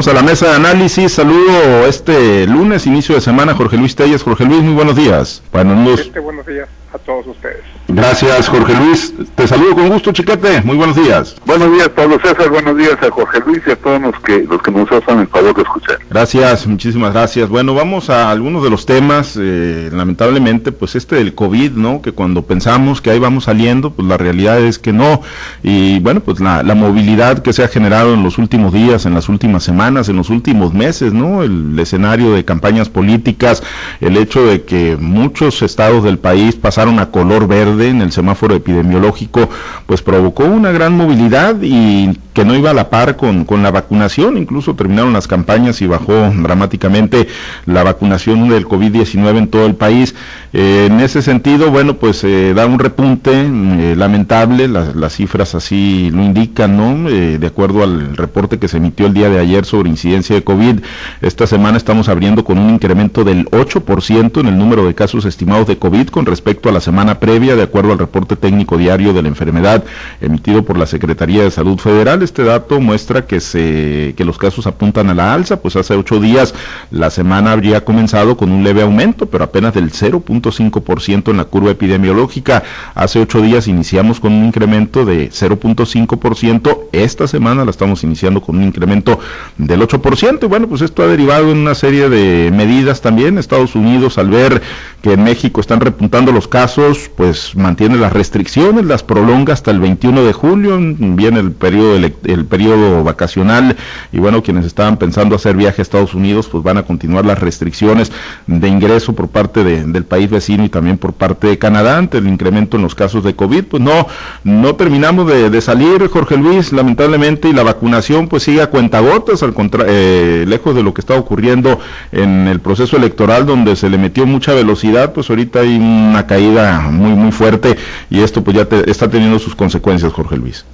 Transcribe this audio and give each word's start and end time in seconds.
Vamos 0.00 0.16
a 0.16 0.22
la 0.22 0.22
mesa 0.22 0.46
de 0.48 0.54
análisis. 0.54 1.12
Saludo 1.12 1.86
este 1.86 2.46
lunes, 2.46 2.86
inicio 2.86 3.16
de 3.16 3.20
semana, 3.20 3.54
Jorge 3.54 3.76
Luis 3.76 3.94
Telles. 3.94 4.22
Jorge 4.22 4.46
Luis, 4.46 4.62
muy 4.62 4.72
buenos 4.72 4.96
días. 4.96 5.42
Buenos, 5.52 6.00
este, 6.00 6.20
buenos 6.20 6.46
días 6.46 6.70
a 6.94 6.96
todos 6.96 7.26
ustedes. 7.26 7.60
Gracias, 7.92 8.48
Jorge 8.48 8.74
Luis. 8.74 9.12
Te 9.34 9.48
saludo 9.48 9.74
con 9.74 9.88
gusto, 9.88 10.12
Chiquete. 10.12 10.62
Muy 10.62 10.76
buenos 10.76 10.94
días. 10.94 11.34
Buenos 11.44 11.72
días, 11.72 11.88
Pablo 11.88 12.20
César. 12.22 12.48
Buenos 12.48 12.76
días 12.76 12.96
a 13.02 13.10
Jorge 13.10 13.40
Luis 13.44 13.60
y 13.66 13.70
a 13.72 13.76
todos 13.76 14.00
los 14.00 14.14
que, 14.20 14.44
los 14.48 14.62
que 14.62 14.70
nos 14.70 14.90
hacen 14.92 15.18
el 15.18 15.26
favor 15.26 15.54
de 15.56 15.62
escuchar. 15.62 15.98
Gracias, 16.08 16.66
muchísimas 16.68 17.12
gracias. 17.12 17.48
Bueno, 17.48 17.74
vamos 17.74 18.08
a 18.08 18.30
algunos 18.30 18.62
de 18.62 18.70
los 18.70 18.86
temas. 18.86 19.36
Eh, 19.40 19.90
lamentablemente, 19.92 20.70
pues 20.70 20.94
este 20.94 21.16
del 21.16 21.34
COVID, 21.34 21.72
¿no? 21.72 22.00
Que 22.00 22.12
cuando 22.12 22.42
pensamos 22.42 23.00
que 23.00 23.10
ahí 23.10 23.18
vamos 23.18 23.44
saliendo, 23.44 23.90
pues 23.90 24.06
la 24.06 24.16
realidad 24.16 24.60
es 24.60 24.78
que 24.78 24.92
no. 24.92 25.22
Y 25.64 25.98
bueno, 25.98 26.20
pues 26.20 26.38
la, 26.38 26.62
la 26.62 26.76
movilidad 26.76 27.40
que 27.40 27.52
se 27.52 27.64
ha 27.64 27.68
generado 27.68 28.14
en 28.14 28.22
los 28.22 28.38
últimos 28.38 28.72
días, 28.72 29.04
en 29.04 29.14
las 29.14 29.28
últimas 29.28 29.64
semanas, 29.64 30.08
en 30.08 30.16
los 30.16 30.30
últimos 30.30 30.72
meses, 30.72 31.12
¿no? 31.12 31.42
El 31.42 31.76
escenario 31.78 32.32
de 32.34 32.44
campañas 32.44 32.88
políticas, 32.88 33.64
el 34.00 34.16
hecho 34.16 34.46
de 34.46 34.62
que 34.62 34.96
muchos 34.96 35.62
estados 35.62 36.04
del 36.04 36.18
país 36.18 36.54
pasaron 36.54 37.00
a 37.00 37.10
color 37.10 37.48
verde 37.48 37.79
en 37.88 38.02
el 38.02 38.12
semáforo 38.12 38.54
epidemiológico, 38.54 39.48
pues 39.86 40.02
provocó 40.02 40.44
una 40.44 40.70
gran 40.70 40.96
movilidad 40.96 41.56
y 41.62 42.18
que 42.32 42.44
no 42.44 42.54
iba 42.54 42.70
a 42.70 42.74
la 42.74 42.90
par 42.90 43.16
con, 43.16 43.44
con 43.44 43.62
la 43.62 43.70
vacunación, 43.70 44.36
incluso 44.36 44.74
terminaron 44.74 45.12
las 45.12 45.26
campañas 45.26 45.82
y 45.82 45.86
bajó 45.86 46.12
dramáticamente 46.12 47.28
la 47.66 47.82
vacunación 47.82 48.48
del 48.48 48.66
COVID-19 48.66 49.38
en 49.38 49.48
todo 49.48 49.66
el 49.66 49.74
país. 49.74 50.14
Eh, 50.52 50.88
en 50.90 51.00
ese 51.00 51.22
sentido, 51.22 51.70
bueno, 51.70 51.94
pues 51.94 52.24
eh, 52.24 52.52
da 52.54 52.66
un 52.66 52.78
repunte 52.78 53.30
eh, 53.32 53.94
lamentable, 53.96 54.68
las 54.68 55.12
cifras 55.14 55.54
así 55.54 56.10
lo 56.12 56.22
indican, 56.22 56.76
¿no? 56.76 57.10
de 57.10 57.46
acuerdo 57.46 57.82
al 57.82 58.16
reporte 58.16 58.58
que 58.58 58.68
se 58.68 58.76
emitió 58.76 59.06
el 59.06 59.14
día 59.14 59.28
de 59.28 59.38
ayer 59.38 59.64
sobre 59.64 59.88
incidencia 59.88 60.34
de 60.34 60.42
COVID, 60.42 60.80
esta 61.22 61.46
semana 61.46 61.76
estamos 61.76 62.08
abriendo 62.08 62.44
con 62.44 62.58
un 62.58 62.70
incremento 62.70 63.24
del 63.24 63.46
8% 63.46 64.40
en 64.40 64.46
el 64.46 64.58
número 64.58 64.86
de 64.86 64.94
casos 64.94 65.24
estimados 65.24 65.66
de 65.66 65.78
COVID 65.78 66.08
con 66.08 66.26
respecto 66.26 66.68
a 66.68 66.72
la 66.72 66.80
semana 66.80 67.18
previa, 67.18 67.56
de 67.56 67.62
acuerdo 67.62 67.92
al 67.92 67.98
reporte 67.98 68.36
técnico 68.36 68.76
diario 68.76 69.12
de 69.12 69.22
la 69.22 69.28
enfermedad 69.28 69.84
emitido 70.20 70.64
por 70.64 70.78
la 70.78 70.86
Secretaría 70.86 71.42
de 71.42 71.50
Salud 71.50 71.78
Federal. 71.78 72.19
Este 72.22 72.44
dato 72.44 72.80
muestra 72.80 73.26
que, 73.26 73.40
se, 73.40 74.14
que 74.16 74.24
los 74.24 74.38
casos 74.38 74.66
apuntan 74.66 75.10
a 75.10 75.14
la 75.14 75.34
alza, 75.34 75.60
pues 75.60 75.76
hace 75.76 75.94
ocho 75.94 76.20
días 76.20 76.54
la 76.90 77.10
semana 77.10 77.52
habría 77.52 77.84
comenzado 77.84 78.36
con 78.36 78.52
un 78.52 78.64
leve 78.64 78.82
aumento, 78.82 79.26
pero 79.26 79.44
apenas 79.44 79.74
del 79.74 79.90
0.5% 79.90 81.30
en 81.30 81.36
la 81.36 81.44
curva 81.44 81.70
epidemiológica. 81.70 82.62
Hace 82.94 83.20
ocho 83.20 83.40
días 83.40 83.68
iniciamos 83.68 84.20
con 84.20 84.32
un 84.32 84.44
incremento 84.44 85.04
de 85.04 85.30
0.5%, 85.30 86.78
esta 86.92 87.26
semana 87.26 87.64
la 87.64 87.70
estamos 87.70 88.04
iniciando 88.04 88.40
con 88.40 88.56
un 88.56 88.64
incremento 88.64 89.18
del 89.58 89.80
8%, 89.80 90.44
y 90.44 90.46
bueno, 90.46 90.68
pues 90.68 90.82
esto 90.82 91.02
ha 91.02 91.06
derivado 91.06 91.50
en 91.50 91.58
una 91.58 91.74
serie 91.74 92.08
de 92.08 92.50
medidas 92.50 93.00
también. 93.00 93.38
Estados 93.38 93.74
Unidos, 93.74 94.18
al 94.18 94.30
ver 94.30 94.62
que 95.02 95.12
en 95.12 95.24
México 95.24 95.60
están 95.60 95.80
repuntando 95.80 96.32
los 96.32 96.48
casos, 96.48 97.10
pues 97.16 97.56
mantiene 97.56 97.96
las 97.96 98.12
restricciones, 98.12 98.84
las 98.84 99.02
prolonga 99.02 99.52
hasta 99.52 99.70
el 99.70 99.80
21 99.80 100.24
de 100.24 100.32
julio, 100.32 100.78
viene 100.80 101.40
el 101.40 101.52
periodo, 101.52 101.96
el 102.24 102.44
periodo 102.44 103.02
vacacional 103.04 103.76
y 104.12 104.18
bueno, 104.18 104.42
quienes 104.42 104.64
estaban 104.64 104.96
pensando 104.96 105.36
hacer 105.36 105.56
viaje 105.56 105.80
a 105.80 105.82
Estados 105.82 106.14
Unidos, 106.14 106.48
pues 106.48 106.62
van 106.62 106.78
a 106.78 106.82
continuar 106.82 107.24
las 107.24 107.38
restricciones 107.38 108.12
de 108.46 108.68
ingreso 108.68 109.12
por 109.14 109.28
parte 109.28 109.64
del 109.64 110.04
país 110.04 110.30
vecino 110.30 110.64
y 110.64 110.68
también 110.68 110.98
por 110.98 111.12
parte 111.12 111.48
de 111.48 111.58
Canadá 111.58 111.98
ante 111.98 112.18
el 112.18 112.28
incremento 112.28 112.76
en 112.76 112.82
los 112.82 112.94
casos 112.94 113.24
de 113.24 113.34
COVID. 113.34 113.64
Pues 113.64 113.82
no, 113.82 114.06
no 114.44 114.74
terminamos 114.74 115.26
de, 115.26 115.60
salir, 115.60 116.08
Jorge 116.08 116.36
Luis, 116.36 116.72
lamentablemente, 116.72 117.48
y 117.48 117.52
la 117.52 117.62
vacunación 117.62 118.28
pues 118.28 118.42
sigue 118.42 118.62
a 118.62 118.70
cuentagotas, 118.70 119.42
al 119.42 119.54
contra 119.54 119.84
eh, 119.88 120.44
lejos 120.46 120.74
de 120.74 120.82
lo 120.82 120.94
que 120.94 121.00
está 121.00 121.14
ocurriendo 121.14 121.78
en 122.12 122.48
el 122.48 122.60
proceso 122.60 122.96
electoral 122.96 123.46
donde 123.46 123.76
se 123.76 123.90
le 123.90 123.98
metió 123.98 124.26
mucha 124.26 124.54
velocidad, 124.54 125.12
pues 125.12 125.28
ahorita 125.30 125.60
hay 125.60 125.76
una 125.76 126.26
caída 126.26 126.80
muy, 126.90 127.12
muy 127.12 127.32
fuerte 127.32 127.76
y 128.08 128.20
esto 128.20 128.42
pues 128.42 128.56
ya 128.56 128.66
está 128.86 129.08
teniendo 129.08 129.38
sus 129.38 129.54
consecuencias, 129.54 130.12
Jorge 130.12 130.36
Luis. 130.36 130.64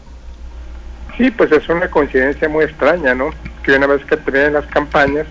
Sí, 1.17 1.31
pues 1.31 1.51
es 1.51 1.69
una 1.69 1.89
coincidencia 1.89 2.49
muy 2.49 2.65
extraña, 2.65 3.15
¿no? 3.15 3.31
Que 3.63 3.73
una 3.73 3.87
vez 3.87 4.05
que 4.05 4.17
terminen 4.17 4.53
las 4.53 4.67
campañas, 4.67 5.27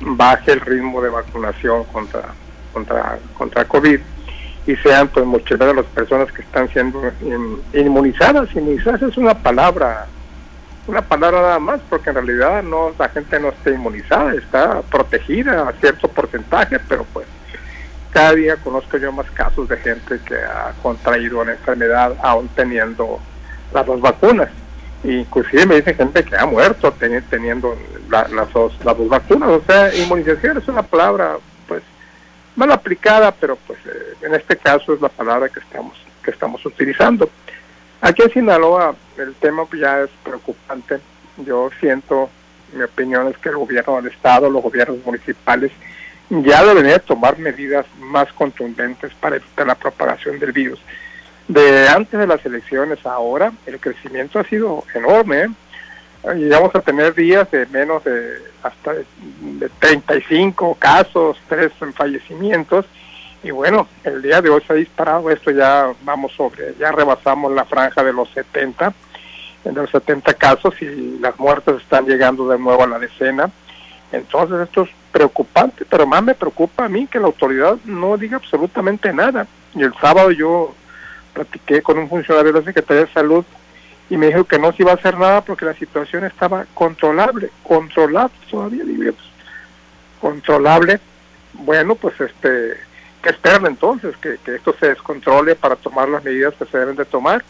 baje 0.00 0.52
el 0.52 0.60
ritmo 0.60 1.00
de 1.00 1.08
vacunación 1.08 1.84
contra, 1.84 2.22
contra, 2.72 3.18
contra 3.34 3.64
COVID 3.64 4.00
y 4.66 4.76
sean 4.76 5.08
pues 5.08 5.24
muchas 5.24 5.58
de 5.58 5.74
las 5.74 5.86
personas 5.86 6.30
que 6.30 6.42
están 6.42 6.68
siendo 6.68 7.02
inmunizadas. 7.72 8.54
Inmunizadas 8.54 9.00
es 9.00 9.16
una 9.16 9.34
palabra, 9.34 10.06
una 10.86 11.00
palabra 11.00 11.40
nada 11.40 11.58
más, 11.58 11.80
porque 11.88 12.10
en 12.10 12.16
realidad 12.16 12.62
no 12.62 12.92
la 12.98 13.08
gente 13.08 13.40
no 13.40 13.48
está 13.48 13.70
inmunizada, 13.70 14.34
está 14.34 14.82
protegida 14.82 15.68
a 15.68 15.72
cierto 15.80 16.08
porcentaje, 16.08 16.78
pero 16.86 17.06
pues 17.14 17.26
cada 18.10 18.34
día 18.34 18.56
conozco 18.56 18.98
yo 18.98 19.10
más 19.10 19.30
casos 19.30 19.68
de 19.68 19.78
gente 19.78 20.20
que 20.26 20.36
ha 20.36 20.74
contraído 20.82 21.40
una 21.40 21.52
enfermedad 21.52 22.14
aún 22.22 22.48
teniendo 22.48 23.20
las 23.72 23.86
dos 23.86 24.00
vacunas. 24.02 24.50
Inclusive 25.04 25.66
me 25.66 25.76
dice 25.76 25.94
gente 25.94 26.24
que 26.24 26.36
ha 26.36 26.46
muerto 26.46 26.92
teniendo 27.30 27.76
las, 28.10 28.52
dos, 28.52 28.72
las 28.84 28.96
dos 28.98 29.08
vacunas. 29.08 29.48
O 29.50 29.62
sea, 29.64 29.94
inmunización 29.94 30.58
es 30.58 30.68
una 30.68 30.82
palabra 30.82 31.38
pues 31.66 31.82
mal 32.56 32.72
aplicada, 32.72 33.30
pero 33.32 33.56
pues 33.66 33.78
eh, 33.86 34.14
en 34.22 34.34
este 34.34 34.56
caso 34.56 34.94
es 34.94 35.00
la 35.00 35.08
palabra 35.08 35.48
que 35.48 35.60
estamos, 35.60 35.96
que 36.22 36.30
estamos 36.30 36.64
utilizando. 36.66 37.30
Aquí 38.00 38.22
en 38.22 38.32
Sinaloa 38.32 38.94
el 39.16 39.34
tema 39.34 39.64
pues, 39.66 39.80
ya 39.80 40.00
es 40.02 40.10
preocupante. 40.22 40.98
Yo 41.38 41.70
siento, 41.78 42.28
mi 42.72 42.82
opinión 42.82 43.28
es 43.28 43.38
que 43.38 43.50
el 43.50 43.56
gobierno 43.56 43.96
del 43.96 44.12
Estado, 44.12 44.50
los 44.50 44.62
gobiernos 44.62 44.98
municipales, 45.04 45.70
ya 46.30 46.64
debería 46.64 46.98
tomar 46.98 47.38
medidas 47.38 47.86
más 48.00 48.32
contundentes 48.32 49.12
para 49.14 49.36
evitar 49.36 49.66
la 49.66 49.74
propagación 49.74 50.38
del 50.38 50.52
virus. 50.52 50.80
De 51.48 51.88
antes 51.88 52.20
de 52.20 52.26
las 52.26 52.44
elecciones 52.44 53.04
ahora, 53.06 53.52
el 53.64 53.80
crecimiento 53.80 54.38
ha 54.38 54.44
sido 54.44 54.84
enorme. 54.94 55.44
¿eh? 55.44 55.48
Llegamos 56.34 56.74
a 56.74 56.80
tener 56.80 57.14
días 57.14 57.50
de 57.50 57.64
menos 57.66 58.04
de 58.04 58.36
hasta 58.62 58.92
de, 58.92 59.70
35 59.78 60.76
casos, 60.78 61.38
tres 61.48 61.72
fallecimientos. 61.94 62.84
Y 63.42 63.50
bueno, 63.50 63.88
el 64.04 64.20
día 64.20 64.42
de 64.42 64.50
hoy 64.50 64.62
se 64.66 64.72
ha 64.74 64.76
disparado 64.76 65.30
esto, 65.30 65.50
ya 65.50 65.90
vamos 66.02 66.32
sobre, 66.32 66.74
ya 66.78 66.92
rebasamos 66.92 67.52
la 67.52 67.64
franja 67.64 68.02
de 68.02 68.12
los 68.12 68.28
70, 68.30 68.92
de 69.64 69.72
los 69.72 69.90
70 69.90 70.34
casos 70.34 70.74
y 70.82 71.18
las 71.18 71.38
muertes 71.38 71.76
están 71.76 72.04
llegando 72.04 72.46
de 72.48 72.58
nuevo 72.58 72.82
a 72.82 72.88
la 72.88 72.98
decena. 72.98 73.50
Entonces 74.12 74.60
esto 74.60 74.82
es 74.82 74.90
preocupante, 75.12 75.86
pero 75.88 76.06
más 76.06 76.22
me 76.22 76.34
preocupa 76.34 76.84
a 76.84 76.88
mí 76.88 77.06
que 77.06 77.20
la 77.20 77.26
autoridad 77.26 77.76
no 77.84 78.18
diga 78.18 78.36
absolutamente 78.36 79.12
nada. 79.14 79.46
Y 79.74 79.82
el 79.82 79.94
sábado 79.94 80.30
yo 80.30 80.74
platiqué 81.32 81.82
con 81.82 81.98
un 81.98 82.08
funcionario 82.08 82.52
de 82.52 82.60
la 82.60 82.64
Secretaría 82.64 83.04
de 83.04 83.12
Salud 83.12 83.44
y 84.10 84.16
me 84.16 84.26
dijo 84.28 84.44
que 84.44 84.58
no 84.58 84.72
se 84.72 84.82
iba 84.82 84.92
a 84.92 84.96
hacer 84.96 85.18
nada 85.18 85.42
porque 85.42 85.64
la 85.64 85.74
situación 85.74 86.24
estaba 86.24 86.66
controlable, 86.74 87.50
controlable 87.62 88.34
todavía, 88.50 88.84
digo, 88.84 89.12
pues, 89.12 89.16
controlable. 90.20 91.00
Bueno, 91.52 91.94
pues 91.94 92.20
este, 92.20 92.74
que 93.22 93.30
esperan 93.30 93.66
entonces? 93.66 94.16
Que, 94.16 94.38
que 94.44 94.56
esto 94.56 94.74
se 94.78 94.88
descontrole 94.88 95.54
para 95.54 95.76
tomar 95.76 96.08
las 96.08 96.24
medidas 96.24 96.54
que 96.54 96.66
se 96.66 96.78
deben 96.78 96.96
de 96.96 97.04
tomar. 97.04 97.44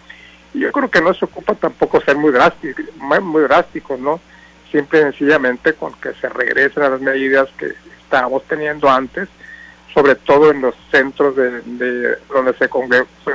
Y 0.55 0.61
yo 0.61 0.73
creo 0.73 0.91
que 0.91 1.01
no 1.01 1.15
se 1.15 1.25
ocupa 1.25 1.55
tampoco 1.55 2.01
ser 2.01 2.17
muy 2.17 2.33
drástico, 2.33 2.83
muy 2.99 3.43
drástico, 3.43 3.97
¿no? 3.97 4.21
simple 4.71 5.01
y 5.01 5.03
sencillamente 5.03 5.75
con 5.75 5.93
que 5.95 6.13
se 6.15 6.29
regresen 6.29 6.83
a 6.83 6.91
las 6.91 7.01
medidas 7.01 7.49
que 7.57 7.73
estábamos 8.03 8.43
teniendo 8.45 8.89
antes, 8.89 9.29
sobre 9.99 10.15
todo 10.15 10.53
en 10.53 10.61
los 10.61 10.77
centros 10.93 11.35
de, 11.35 12.19
donde 12.33 12.55
se 12.57 12.71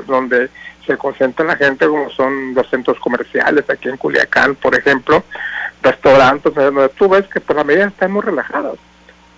donde 0.07 0.49
se 0.87 0.95
concentra 0.97 1.45
la 1.45 1.57
gente, 1.57 1.85
como 1.85 2.09
son 2.09 2.53
los 2.53 2.69
centros 2.69 2.97
comerciales 2.99 3.69
aquí 3.69 3.89
en 3.89 3.97
Culiacán, 3.97 4.55
por 4.55 4.73
ejemplo, 4.73 5.23
restaurantes, 5.81 6.53
donde 6.53 6.87
tú 6.89 7.09
ves 7.09 7.27
que 7.27 7.41
por 7.41 7.57
la 7.57 7.65
medida 7.65 7.87
están 7.87 8.13
muy 8.13 8.21
relajadas. 8.21 8.75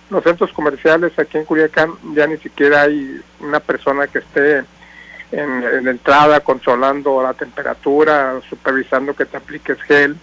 Los 0.08 0.22
centros 0.22 0.52
comerciales 0.52 1.18
aquí 1.18 1.36
en 1.38 1.46
Culiacán 1.46 1.94
ya 2.14 2.28
ni 2.28 2.36
siquiera 2.36 2.82
hay 2.82 3.20
una 3.40 3.58
persona 3.58 4.06
que 4.06 4.18
esté 4.20 4.62
en, 5.32 5.88
entrada 5.88 6.38
controlando 6.38 7.20
la 7.24 7.34
temperatura, 7.34 8.40
supervisando 8.48 9.16
que 9.16 9.24
te 9.24 9.36
apliques 9.36 9.82
gel 9.82 10.16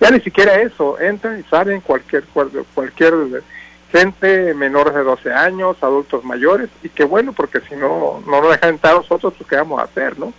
ya 0.00 0.10
ni 0.10 0.20
siquiera 0.20 0.60
eso, 0.60 0.98
entran 1.00 1.40
y 1.40 1.42
salen 1.44 1.80
cualquier, 1.80 2.24
cualquier 2.74 3.14
gente 3.90 4.54
menores 4.54 4.94
de 4.94 5.02
12 5.02 5.32
años, 5.32 5.76
adultos 5.80 6.24
mayores, 6.24 6.68
y 6.82 6.88
qué 6.88 7.04
bueno, 7.04 7.32
porque 7.32 7.60
si 7.60 7.74
no, 7.74 8.22
no 8.26 8.40
nos 8.40 8.50
dejan 8.50 8.70
entrar 8.70 8.96
nosotros, 8.96 9.34
pues 9.36 9.48
qué 9.48 9.56
vamos 9.56 9.80
a 9.80 9.84
hacer, 9.84 10.18
¿no? 10.18 10.32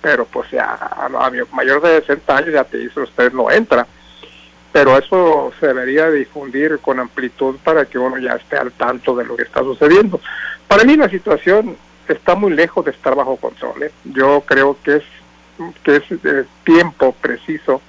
Pero 0.00 0.24
pues 0.24 0.50
ya 0.50 0.74
a, 0.74 1.08
mayor 1.52 1.80
de 1.80 2.00
60 2.00 2.36
años 2.36 2.52
ya 2.52 2.64
te 2.64 2.78
dice 2.78 3.00
usted 3.00 3.32
no 3.32 3.50
entra. 3.50 3.86
Pero 4.72 4.96
eso 4.96 5.52
se 5.60 5.66
debería 5.66 6.10
difundir 6.10 6.78
con 6.78 6.98
amplitud 6.98 7.56
para 7.62 7.84
que 7.84 7.98
uno 7.98 8.16
ya 8.18 8.32
esté 8.32 8.56
al 8.56 8.72
tanto 8.72 9.14
de 9.14 9.24
lo 9.24 9.36
que 9.36 9.42
está 9.42 9.60
sucediendo. 9.60 10.18
Para 10.66 10.84
mí 10.84 10.96
la 10.96 11.10
situación 11.10 11.76
está 12.08 12.34
muy 12.34 12.52
lejos 12.52 12.84
de 12.84 12.92
estar 12.92 13.14
bajo 13.14 13.36
control. 13.36 13.82
¿eh? 13.82 13.92
Yo 14.04 14.42
creo 14.46 14.76
que 14.82 14.96
es 14.96 15.04
que 15.84 15.96
es 15.96 16.10
el 16.10 16.46
tiempo 16.64 17.14
preciso 17.20 17.82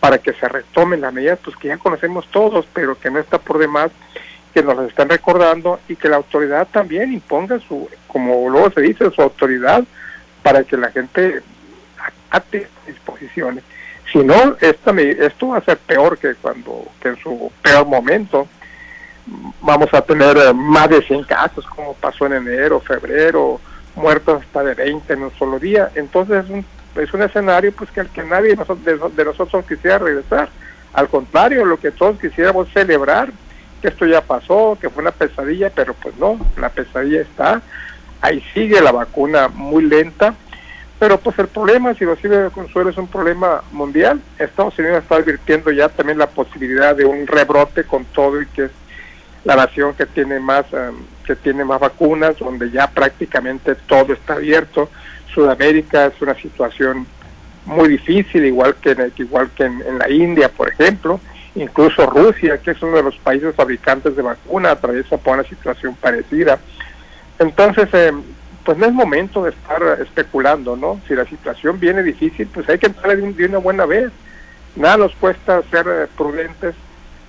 para 0.00 0.18
que 0.18 0.32
se 0.34 0.48
retomen 0.48 1.00
las 1.00 1.14
medidas 1.14 1.38
pues 1.42 1.56
que 1.56 1.68
ya 1.68 1.78
conocemos 1.78 2.26
todos, 2.30 2.66
pero 2.74 2.98
que 2.98 3.10
no 3.10 3.20
está 3.20 3.38
por 3.38 3.58
demás 3.58 3.90
que 4.54 4.62
nos 4.62 4.78
están 4.88 5.08
recordando 5.08 5.80
y 5.88 5.96
que 5.96 6.08
la 6.08 6.16
autoridad 6.16 6.68
también 6.70 7.12
imponga 7.12 7.58
su, 7.58 7.90
como 8.06 8.48
luego 8.48 8.70
se 8.70 8.82
dice, 8.82 9.10
su 9.10 9.20
autoridad 9.20 9.82
para 10.44 10.62
que 10.62 10.76
la 10.76 10.92
gente 10.92 11.42
acate 11.98 12.68
disposiciones. 12.86 13.64
Si 14.12 14.18
no, 14.18 14.56
esta, 14.60 14.92
esto 14.92 15.48
va 15.48 15.58
a 15.58 15.64
ser 15.64 15.78
peor 15.78 16.16
que 16.18 16.36
cuando, 16.36 16.86
que 17.02 17.08
en 17.08 17.16
su 17.16 17.50
peor 17.60 17.84
momento. 17.86 18.46
Vamos 19.62 19.92
a 19.94 20.02
tener 20.02 20.36
eh, 20.36 20.52
más 20.52 20.90
de 20.90 21.02
100 21.02 21.24
casos, 21.24 21.64
como 21.66 21.94
pasó 21.94 22.26
en 22.26 22.34
enero, 22.34 22.78
febrero, 22.78 23.58
muertos 23.96 24.42
hasta 24.42 24.62
de 24.62 24.74
20 24.74 25.12
en 25.14 25.22
un 25.22 25.32
solo 25.32 25.58
día. 25.58 25.90
Entonces 25.94 26.44
es 26.44 26.50
un, 26.50 26.64
es 27.02 27.12
un 27.12 27.22
escenario 27.22 27.72
pues 27.72 27.90
que 27.90 28.00
al 28.00 28.10
que 28.10 28.22
nadie 28.22 28.54
de 28.54 29.24
nosotros 29.24 29.64
quisiera 29.66 29.98
regresar. 29.98 30.48
Al 30.92 31.08
contrario, 31.08 31.64
lo 31.64 31.80
que 31.80 31.90
todos 31.90 32.20
quisiéramos 32.20 32.68
celebrar 32.68 33.32
que 33.84 33.88
esto 33.88 34.06
ya 34.06 34.22
pasó, 34.22 34.78
que 34.80 34.88
fue 34.88 35.02
una 35.02 35.10
pesadilla, 35.10 35.68
pero 35.68 35.92
pues 35.92 36.16
no, 36.16 36.38
la 36.56 36.70
pesadilla 36.70 37.20
está, 37.20 37.60
ahí 38.22 38.42
sigue 38.54 38.80
la 38.80 38.92
vacuna 38.92 39.48
muy 39.48 39.84
lenta, 39.84 40.34
pero 40.98 41.18
pues 41.18 41.38
el 41.38 41.48
problema, 41.48 41.92
si 41.92 42.06
lo 42.06 42.16
sirve 42.16 42.38
de 42.38 42.50
consuelo, 42.50 42.88
es 42.88 42.96
un 42.96 43.08
problema 43.08 43.62
mundial. 43.72 44.22
Estados 44.38 44.78
Unidos 44.78 45.02
está 45.02 45.16
advirtiendo 45.16 45.70
ya 45.70 45.90
también 45.90 46.16
la 46.16 46.28
posibilidad 46.28 46.96
de 46.96 47.04
un 47.04 47.26
rebrote 47.26 47.84
con 47.84 48.06
todo 48.06 48.40
y 48.40 48.46
que 48.46 48.64
es 48.64 48.70
la 49.44 49.54
nación 49.54 49.92
que 49.92 50.06
tiene 50.06 50.40
más 50.40 50.64
em, 50.72 50.94
que 51.26 51.36
tiene 51.36 51.62
más 51.62 51.78
vacunas, 51.78 52.38
donde 52.38 52.70
ya 52.70 52.86
prácticamente 52.86 53.74
todo 53.74 54.14
está 54.14 54.34
abierto. 54.34 54.88
Sudamérica 55.34 56.06
es 56.06 56.22
una 56.22 56.34
situación 56.36 57.06
muy 57.66 57.90
difícil, 57.90 58.46
igual 58.46 58.76
que 58.76 58.92
en, 58.92 59.12
igual 59.18 59.50
que 59.54 59.64
en 59.64 59.98
la 59.98 60.08
India, 60.08 60.48
por 60.48 60.70
ejemplo 60.70 61.20
incluso 61.54 62.06
Rusia, 62.06 62.58
que 62.58 62.72
es 62.72 62.82
uno 62.82 62.96
de 62.96 63.02
los 63.02 63.16
países 63.16 63.54
fabricantes 63.54 64.16
de 64.16 64.22
vacunas, 64.22 64.72
atraviesa 64.72 65.16
por 65.18 65.34
una 65.34 65.44
situación 65.44 65.94
parecida. 65.94 66.58
Entonces, 67.38 67.88
eh, 67.92 68.12
pues 68.64 68.78
no 68.78 68.86
es 68.86 68.92
momento 68.92 69.44
de 69.44 69.50
estar 69.50 69.82
especulando, 70.00 70.76
¿no? 70.76 71.00
Si 71.06 71.14
la 71.14 71.26
situación 71.26 71.78
viene 71.78 72.02
difícil, 72.02 72.48
pues 72.52 72.68
hay 72.68 72.78
que 72.78 72.86
entrar 72.86 73.16
de 73.16 73.46
una 73.46 73.58
buena 73.58 73.86
vez. 73.86 74.10
Nada 74.76 74.96
nos 74.96 75.14
cuesta 75.16 75.62
ser 75.70 75.86
eh, 75.86 76.06
prudentes, 76.16 76.74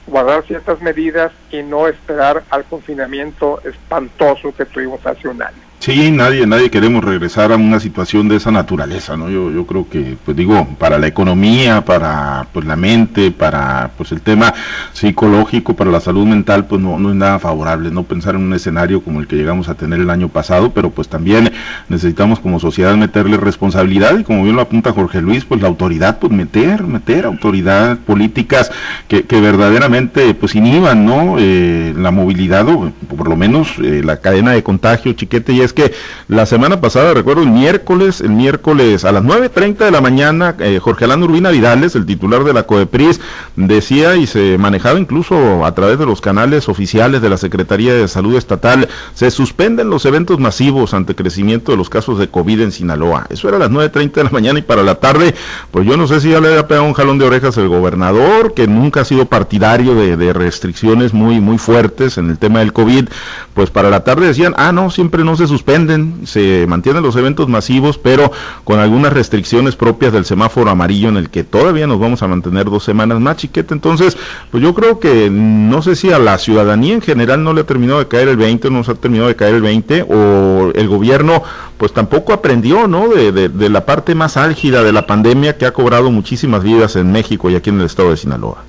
guardar 0.07 0.43
ciertas 0.43 0.81
medidas 0.81 1.31
y 1.51 1.61
no 1.61 1.87
esperar 1.87 2.43
al 2.49 2.63
confinamiento 2.65 3.61
espantoso 3.63 4.55
que 4.55 4.65
tuvimos 4.65 5.05
hace 5.05 5.27
un 5.27 5.41
año. 5.41 5.64
Sí, 5.85 6.09
nadie, 6.09 6.47
nadie 6.47 6.71
queremos 6.71 7.03
regresar 7.03 7.51
a 7.51 7.57
una 7.57 7.79
situación 7.79 8.27
de 8.27 8.37
esa 8.37 8.49
naturaleza, 8.49 9.15
¿no? 9.15 9.29
Yo, 9.29 9.51
yo 9.51 9.67
creo 9.67 9.87
que, 9.87 10.17
pues 10.25 10.35
digo, 10.35 10.67
para 10.79 10.97
la 10.97 11.05
economía, 11.05 11.85
para 11.85 12.47
pues 12.51 12.65
la 12.65 12.75
mente, 12.75 13.29
para 13.29 13.91
pues 13.95 14.11
el 14.11 14.21
tema 14.21 14.51
psicológico, 14.93 15.75
para 15.75 15.91
la 15.91 15.99
salud 15.99 16.25
mental, 16.25 16.65
pues 16.65 16.81
no, 16.81 16.97
no 16.97 17.11
es 17.11 17.15
nada 17.15 17.37
favorable, 17.37 17.91
no 17.91 18.01
pensar 18.01 18.33
en 18.33 18.41
un 18.41 18.53
escenario 18.55 19.03
como 19.03 19.19
el 19.19 19.27
que 19.27 19.35
llegamos 19.35 19.69
a 19.69 19.75
tener 19.75 19.99
el 19.99 20.09
año 20.09 20.27
pasado, 20.27 20.71
pero 20.73 20.89
pues 20.89 21.07
también 21.07 21.51
necesitamos 21.87 22.39
como 22.39 22.59
sociedad 22.59 22.95
meterle 22.95 23.37
responsabilidad 23.37 24.17
y 24.17 24.23
como 24.23 24.41
bien 24.41 24.55
lo 24.55 24.63
apunta 24.63 24.91
Jorge 24.91 25.21
Luis, 25.21 25.45
pues 25.45 25.61
la 25.61 25.67
autoridad, 25.67 26.17
pues 26.17 26.33
meter, 26.33 26.81
meter 26.81 27.27
autoridad, 27.27 27.99
políticas 27.99 28.71
que, 29.07 29.25
que 29.25 29.39
verdaderamente 29.39 30.33
pues 30.33 30.55
inhiban, 30.55 31.05
¿no? 31.05 31.35
Eh, 31.37 31.93
la 31.95 32.09
movilidad 32.09 32.67
o 32.69 32.91
por 33.15 33.29
lo 33.29 33.35
menos 33.35 33.77
eh, 33.83 34.01
la 34.03 34.17
cadena 34.17 34.53
de 34.53 34.63
contagio, 34.63 35.13
chiquete, 35.13 35.53
y 35.53 35.61
es 35.61 35.74
que 35.75 35.93
la 36.27 36.47
semana 36.47 36.81
pasada, 36.81 37.13
recuerdo 37.13 37.43
el 37.43 37.49
miércoles, 37.49 38.21
el 38.21 38.31
miércoles 38.31 39.05
a 39.05 39.11
las 39.11 39.23
9.30 39.23 39.77
de 39.77 39.91
la 39.91 40.01
mañana, 40.01 40.55
eh, 40.59 40.79
Jorge 40.81 41.05
Alán 41.05 41.21
Urbina 41.21 41.51
Vidales, 41.51 41.95
el 41.95 42.05
titular 42.05 42.43
de 42.43 42.53
la 42.53 42.63
COEPRIS, 42.63 43.21
decía 43.55 44.15
y 44.15 44.25
se 44.25 44.57
manejaba 44.57 44.99
incluso 44.99 45.65
a 45.65 45.75
través 45.75 45.99
de 45.99 46.05
los 46.05 46.21
canales 46.21 46.67
oficiales 46.69 47.21
de 47.21 47.29
la 47.29 47.37
Secretaría 47.37 47.93
de 47.93 48.07
Salud 48.07 48.35
Estatal, 48.35 48.87
se 49.13 49.29
suspenden 49.29 49.89
los 49.89 50.05
eventos 50.05 50.39
masivos 50.39 50.93
ante 50.93 51.13
crecimiento 51.13 51.71
de 51.71 51.77
los 51.77 51.89
casos 51.89 52.17
de 52.17 52.29
COVID 52.29 52.61
en 52.61 52.71
Sinaloa. 52.71 53.27
Eso 53.29 53.47
era 53.47 53.57
a 53.57 53.59
las 53.59 53.69
9.30 53.69 54.11
de 54.13 54.23
la 54.23 54.29
mañana 54.29 54.59
y 54.59 54.63
para 54.63 54.81
la 54.81 54.95
tarde, 54.95 55.35
pues 55.71 55.85
yo 55.85 55.97
no 55.97 56.07
sé 56.07 56.21
si 56.21 56.31
ya 56.31 56.39
le 56.39 56.47
había 56.47 56.67
pegado 56.67 56.87
un 56.87 56.93
jalón 56.93 57.19
de 57.19 57.25
orejas 57.25 57.57
el 57.57 57.67
gobernador, 57.67 58.53
que 58.53 58.67
nunca 58.67 59.01
ha 59.01 59.05
sido 59.05 59.25
partidario 59.25 59.93
de, 59.93 60.15
restricciones 60.33 61.13
muy, 61.13 61.39
muy 61.39 61.57
fuertes 61.57 62.17
en 62.17 62.29
el 62.29 62.37
tema 62.37 62.59
del 62.59 62.73
COVID, 62.73 63.09
pues 63.53 63.69
para 63.69 63.89
la 63.89 64.03
tarde 64.03 64.27
decían, 64.27 64.53
ah, 64.57 64.71
no, 64.71 64.89
siempre 64.89 65.23
no 65.23 65.35
se 65.35 65.47
suspende 65.47 65.64
suspenden, 65.65 66.27
se 66.27 66.67
mantienen 66.67 67.01
los 67.01 67.15
eventos 67.15 67.49
masivos, 67.49 67.97
pero 67.97 68.31
con 68.63 68.79
algunas 68.79 69.11
restricciones 69.11 69.75
propias 69.75 70.13
del 70.13 70.23
semáforo 70.23 70.69
amarillo 70.69 71.09
en 71.09 71.17
el 71.17 71.29
que 71.29 71.43
todavía 71.43 71.87
nos 71.87 71.99
vamos 71.99 72.21
a 72.21 72.27
mantener 72.27 72.65
dos 72.65 72.83
semanas 72.83 73.19
más, 73.19 73.37
chiquete. 73.37 73.73
Entonces, 73.73 74.15
pues 74.51 74.61
yo 74.61 74.75
creo 74.75 74.99
que 74.99 75.29
no 75.31 75.81
sé 75.81 75.95
si 75.95 76.11
a 76.11 76.19
la 76.19 76.37
ciudadanía 76.37 76.93
en 76.93 77.01
general 77.01 77.43
no 77.43 77.53
le 77.53 77.61
ha 77.61 77.65
terminado 77.65 77.99
de 77.99 78.07
caer 78.07 78.27
el 78.27 78.37
20, 78.37 78.69
no 78.69 78.77
nos 78.77 78.89
ha 78.89 78.95
terminado 78.95 79.27
de 79.27 79.35
caer 79.35 79.55
el 79.55 79.61
20, 79.61 80.05
o 80.07 80.71
el 80.73 80.87
gobierno 80.87 81.41
pues 81.77 81.91
tampoco 81.93 82.31
aprendió, 82.31 82.87
¿no? 82.87 83.09
De, 83.09 83.31
de 83.31 83.69
la 83.69 83.85
parte 83.85 84.13
más 84.13 84.37
álgida 84.37 84.83
de 84.83 84.93
la 84.93 85.07
pandemia 85.07 85.57
que 85.57 85.65
ha 85.65 85.71
cobrado 85.71 86.11
muchísimas 86.11 86.63
vidas 86.63 86.95
en 86.95 87.11
México 87.11 87.49
y 87.49 87.55
aquí 87.55 87.71
en 87.71 87.79
el 87.79 87.87
estado 87.87 88.11
de 88.11 88.17
Sinaloa. 88.17 88.63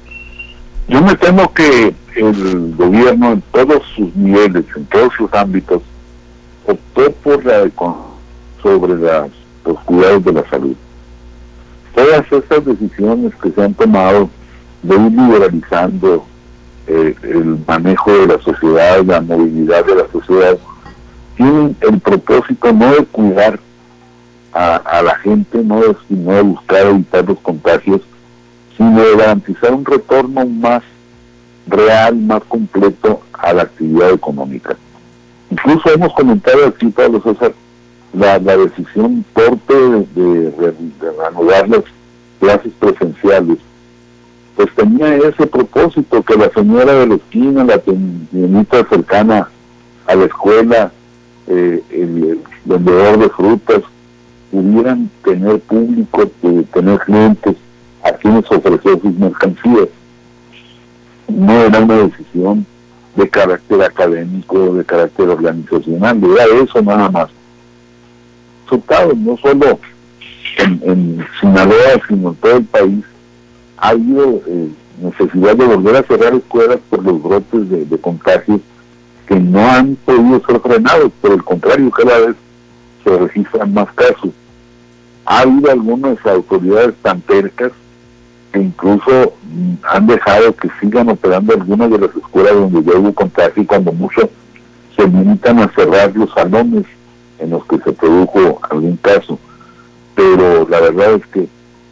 Yo 0.88 1.02
me 1.02 1.14
temo 1.16 1.52
que 1.52 1.94
el 2.14 2.74
gobierno 2.74 3.32
en 3.32 3.42
todos 3.52 3.82
sus 3.94 4.14
niveles, 4.16 4.64
en 4.74 4.86
todos 4.86 5.12
sus 5.14 5.32
ámbitos, 5.34 5.82
optó 6.66 7.12
por 7.22 7.44
la 7.44 7.68
sobre 8.62 8.96
las, 8.96 9.28
los 9.64 9.78
cuidados 9.84 10.24
de 10.24 10.32
la 10.32 10.48
salud. 10.48 10.76
Todas 11.94 12.30
estas 12.30 12.64
decisiones 12.64 13.34
que 13.36 13.50
se 13.50 13.62
han 13.62 13.74
tomado 13.74 14.28
de 14.82 14.94
ir 14.94 15.12
liberalizando 15.12 16.24
eh, 16.86 17.14
el 17.22 17.58
manejo 17.66 18.12
de 18.12 18.26
la 18.26 18.38
sociedad, 18.40 19.04
la 19.04 19.20
movilidad 19.20 19.84
de 19.84 19.94
la 19.94 20.08
sociedad, 20.12 20.58
tienen 21.36 21.76
el 21.80 22.00
propósito 22.00 22.72
no 22.72 22.94
de 22.94 23.04
cuidar 23.06 23.58
a, 24.52 25.02
la 25.02 25.14
gente, 25.16 25.62
no 25.62 25.82
no 26.08 26.32
de 26.32 26.42
buscar 26.42 26.86
evitar 26.86 27.28
los 27.28 27.38
contagios, 27.40 28.00
sino 28.76 29.02
de 29.02 29.16
garantizar 29.16 29.74
un 29.74 29.84
retorno 29.84 30.46
más 30.46 30.82
real, 31.66 32.16
más 32.16 32.42
completo 32.44 33.20
a 33.34 33.52
la 33.52 33.62
actividad 33.62 34.12
económica. 34.12 34.76
Incluso 35.50 35.90
hemos 35.92 36.12
comentado 36.14 36.66
aquí, 36.66 36.86
Pablo 36.88 37.20
César, 37.22 37.52
la, 38.12 38.38
la 38.38 38.56
decisión 38.56 39.24
torpe 39.34 39.74
de, 39.74 40.74
reanudar 41.00 41.68
las 41.68 41.82
clases 42.40 42.72
presenciales, 42.78 43.58
pues 44.56 44.68
tenía 44.74 45.16
ese 45.16 45.46
propósito, 45.46 46.22
que 46.22 46.36
la 46.36 46.50
señora 46.50 46.94
de 46.94 47.06
la 47.06 47.14
esquina, 47.16 47.64
la 47.64 47.78
tiendita 47.78 48.84
cercana 48.88 49.48
a 50.06 50.14
la 50.14 50.24
escuela, 50.24 50.92
eh, 51.46 51.82
el, 51.90 52.40
vendedor 52.64 53.18
de 53.18 53.28
frutas, 53.28 53.82
pudieran 54.50 55.08
tener 55.22 55.60
público, 55.60 56.28
tener 56.72 56.98
clientes 57.00 57.56
a 58.02 58.12
quienes 58.12 58.50
ofrecer 58.50 59.00
sus 59.00 59.14
mercancías. 59.14 59.88
No 61.28 61.52
era 61.52 61.80
una 61.80 61.96
decisión 61.98 62.66
de 63.16 63.28
carácter 63.28 63.82
académico, 63.82 64.74
de 64.74 64.84
carácter 64.84 65.28
organizacional, 65.28 66.20
era 66.22 66.62
eso 66.62 66.82
nada 66.82 67.08
más. 67.08 67.28
Resultados, 68.64 69.16
no 69.16 69.36
solo 69.38 69.78
en, 70.58 71.26
Sinaloa, 71.40 72.00
sino 72.08 72.30
en 72.30 72.34
todo 72.36 72.56
el 72.56 72.64
país, 72.64 73.04
ha 73.78 73.88
habido 73.88 74.42
eh, 74.46 74.68
necesidad 75.00 75.56
de 75.56 75.64
volver 75.64 75.96
a 75.96 76.02
cerrar 76.02 76.34
escuelas 76.34 76.78
por 76.90 77.02
los 77.02 77.22
brotes 77.22 77.70
de, 77.70 77.84
de 77.84 77.98
contagios 77.98 78.60
que 79.26 79.38
no 79.38 79.60
han 79.60 79.96
podido 79.96 80.40
ser 80.46 80.60
frenados, 80.60 81.12
por 81.20 81.32
el 81.32 81.42
contrario, 81.42 81.90
cada 81.90 82.18
vez 82.18 82.36
se 83.02 83.18
registran 83.18 83.72
más 83.74 83.92
casos. 83.92 84.30
Ha 85.24 85.40
habido 85.40 85.70
algunas 85.70 86.24
autoridades 86.26 86.94
tan 87.02 87.20
tercas 87.22 87.72
incluso 88.58 89.34
mm, 89.42 89.74
han 89.88 90.06
dejado 90.06 90.54
que 90.54 90.68
sigan 90.80 91.08
operando 91.08 91.54
algunas 91.54 91.90
de 91.90 91.98
las 91.98 92.16
escuelas 92.16 92.54
donde 92.54 92.82
ya 92.82 92.98
hubo 92.98 93.12
contagio 93.12 93.62
y 93.62 93.66
cuando 93.66 93.92
mucho 93.92 94.28
se 94.96 95.06
limitan 95.06 95.58
a 95.58 95.68
cerrar 95.74 96.14
los 96.14 96.32
salones 96.32 96.84
en 97.38 97.50
los 97.50 97.64
que 97.66 97.78
se 97.78 97.92
produjo 97.92 98.60
algún 98.70 98.96
caso. 98.96 99.38
Pero 100.14 100.66
la 100.68 100.80
verdad 100.80 101.14
es 101.14 101.26
que 101.26 101.48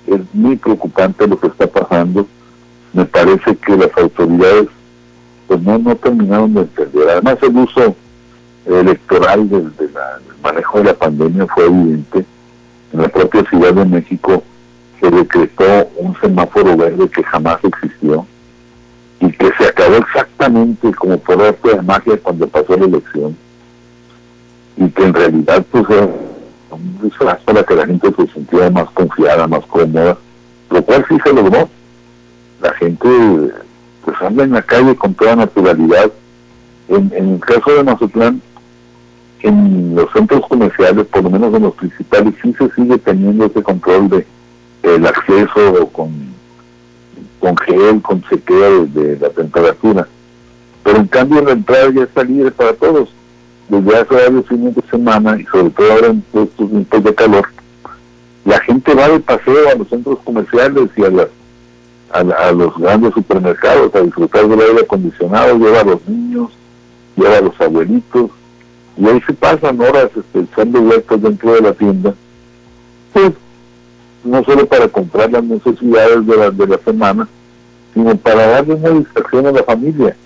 es 0.07 0.21
muy 0.33 0.57
preocupante 0.57 1.27
lo 1.27 1.39
que 1.39 1.49
está 1.49 1.67
pasando. 1.67 2.27
Me 2.93 3.05
parece 3.05 3.57
que 3.57 3.77
las 3.77 3.91
autoridades 3.97 4.69
pues 5.47 5.61
no, 5.61 5.79
no 5.79 5.95
terminaron 5.97 6.55
de 6.55 6.61
entender. 6.63 7.09
Además 7.11 7.39
el 7.43 7.57
uso 7.57 7.95
electoral 8.67 9.49
del 9.49 9.73
manejo 10.43 10.79
de 10.79 10.85
la 10.85 10.95
pandemia 10.95 11.47
fue 11.47 11.67
evidente. 11.67 12.25
En 12.93 13.03
la 13.03 13.09
propia 13.09 13.45
Ciudad 13.51 13.75
de 13.75 13.85
México 13.85 14.43
se 15.05 15.11
decretó 15.11 15.91
un 15.97 16.17
semáforo 16.19 16.77
verde 16.77 17.09
que 17.11 17.23
jamás 17.25 17.59
existió 17.63 18.27
y 19.21 19.31
que 19.33 19.51
se 19.59 19.67
acabó 19.67 19.97
exactamente 19.97 20.93
como 20.95 21.19
por 21.19 21.43
arte 21.43 21.77
de 21.77 21.83
magia 21.83 22.19
cuando 22.23 22.49
pasó 22.49 22.77
la 22.77 22.87
elección 22.87 23.37
y 24.77 24.89
que 24.89 25.05
en 25.05 25.15
realidad 25.15 25.65
pues 25.71 25.85
era 25.91 26.09
un 26.71 26.99
disfraz 27.03 27.39
para 27.43 27.63
que 27.65 27.75
la 27.75 27.87
gente 27.87 28.09
se 28.17 28.27
sintiera 28.33 28.71
más 28.71 28.91
confiada, 28.91 29.47
más 29.47 29.65
cómoda, 29.67 30.17
lo 30.71 30.83
cual 30.83 31.05
sí 31.09 31.17
se 31.23 31.33
logró. 31.33 31.69
la 32.63 32.73
gente 32.75 33.09
pues 34.05 34.23
anda 34.23 34.45
en 34.45 34.53
la 34.53 34.63
calle 34.63 34.97
con 34.97 35.15
toda 35.15 35.37
naturalidad. 35.37 36.11
En, 36.89 37.11
el 37.15 37.41
caso 37.41 37.71
de 37.73 37.83
Mazatlán, 37.83 38.43
en 39.41 39.95
los 39.95 40.11
centros 40.13 40.47
comerciales, 40.49 41.07
por 41.07 41.23
lo 41.23 41.31
menos 41.31 41.55
en 41.55 41.63
los 41.63 41.75
principales, 41.75 42.35
sí 42.43 42.55
se 42.59 42.71
sigue 42.71 42.99
teniendo 42.99 43.47
ese 43.47 43.63
control 43.63 44.09
de 44.11 44.27
el 44.85 45.07
acceso 45.07 45.89
con, 45.93 46.13
con 47.41 47.57
gel, 47.57 48.03
con 48.03 48.23
sequeo 48.29 48.87
de, 48.87 49.19
la 49.19 49.31
temperatura. 49.31 50.07
Pero 50.83 50.99
en 50.99 51.07
cambio 51.07 51.43
la 51.43 51.53
entrada 51.53 51.91
ya 51.91 52.03
está 52.03 52.23
libre 52.23 52.51
para 52.51 52.75
todos. 52.75 53.09
Desde 53.69 53.97
hace 53.97 54.15
varios 54.15 54.47
fines 54.47 54.75
de 54.75 54.83
semana 54.91 55.41
y 55.41 55.45
sobre 55.47 55.71
todo 55.71 55.93
ahora 55.93 56.09
en 56.09 56.23
estos 56.35 56.69
tiempos 56.69 57.05
de 57.05 57.15
calor, 57.15 57.49
la 58.45 58.61
gente 58.61 58.95
va 58.95 59.09
de 59.09 59.21
paseo 59.21 59.71
a 59.71 59.75
los 59.75 59.89
centros 59.89 60.19
comerciales 60.23 60.91
y 60.97 61.05
a 61.05 61.11
las 61.11 61.29
a, 62.15 62.53
los 62.53 62.77
grandes 62.77 63.13
supermercados 63.13 63.93
a 63.95 64.01
disfrutar 64.01 64.47
del 64.47 64.61
aire 64.61 64.83
acondicionado, 64.83 65.59
lleva 65.59 65.81
a 65.81 65.85
los 65.85 66.07
niños, 66.07 66.51
lleva 67.17 67.39
a 67.39 67.41
los 67.41 67.61
abuelitos, 67.61 68.31
y 68.97 69.07
ahí 69.07 69.21
se 69.27 69.33
pasan 69.33 69.81
horas 69.81 70.11
este, 70.17 70.41
echando 70.41 70.81
vueltas 70.81 71.21
dentro 71.21 71.55
de 71.55 71.61
la 71.61 71.73
tienda, 71.73 72.15
pues 73.13 73.33
no 74.25 74.43
solo 74.45 74.67
para 74.67 74.89
comprar 74.89 75.31
las 75.31 75.45
necesidades 75.45 76.27
de 76.27 76.37
la, 76.37 76.51
de 76.51 76.67
la 76.67 76.79
semana, 76.79 77.29
sino 77.93 78.17
para 78.17 78.47
darle 78.47 78.75
una 78.75 78.91
distracción 78.91 79.47
a 79.47 79.53
la 79.53 79.63
familia. 79.63 80.17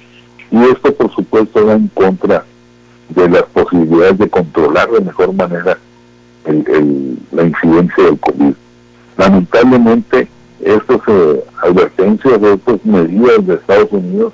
Y 0.51 0.65
esto, 0.65 0.95
por 0.95 1.15
supuesto, 1.15 1.67
va 1.67 1.75
en 1.75 1.89
contra 1.89 2.45
de 3.11 3.29
las 3.29 3.43
posibilidades 3.45 4.19
de 4.19 4.29
controlar 4.29 4.91
de 4.91 5.01
mejor 5.01 5.33
manera 5.33 5.79
la 7.33 7.43
incidencia 7.43 8.05
del 8.05 8.19
COVID. 8.19 8.55
Lamentablemente, 9.17 10.29
estas 10.61 11.01
eh, 11.09 11.45
advertencias 11.63 12.41
de 12.41 12.55
estas 12.55 12.85
medidas 12.85 13.47
de 13.47 13.55
Estados 13.55 13.93
Unidos 13.93 14.33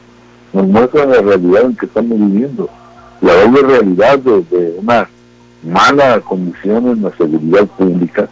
nos 0.52 0.66
muestran 0.66 1.10
la 1.10 1.20
realidad 1.20 1.62
en 1.62 1.76
que 1.76 1.86
estamos 1.86 2.18
viviendo, 2.18 2.68
la 3.20 3.34
doble 3.42 3.62
realidad 3.62 4.18
de, 4.18 4.76
una 4.78 5.08
mala 5.62 6.20
condición 6.20 6.88
en 6.88 7.02
la 7.02 7.10
seguridad 7.16 7.66
pública 7.66 8.28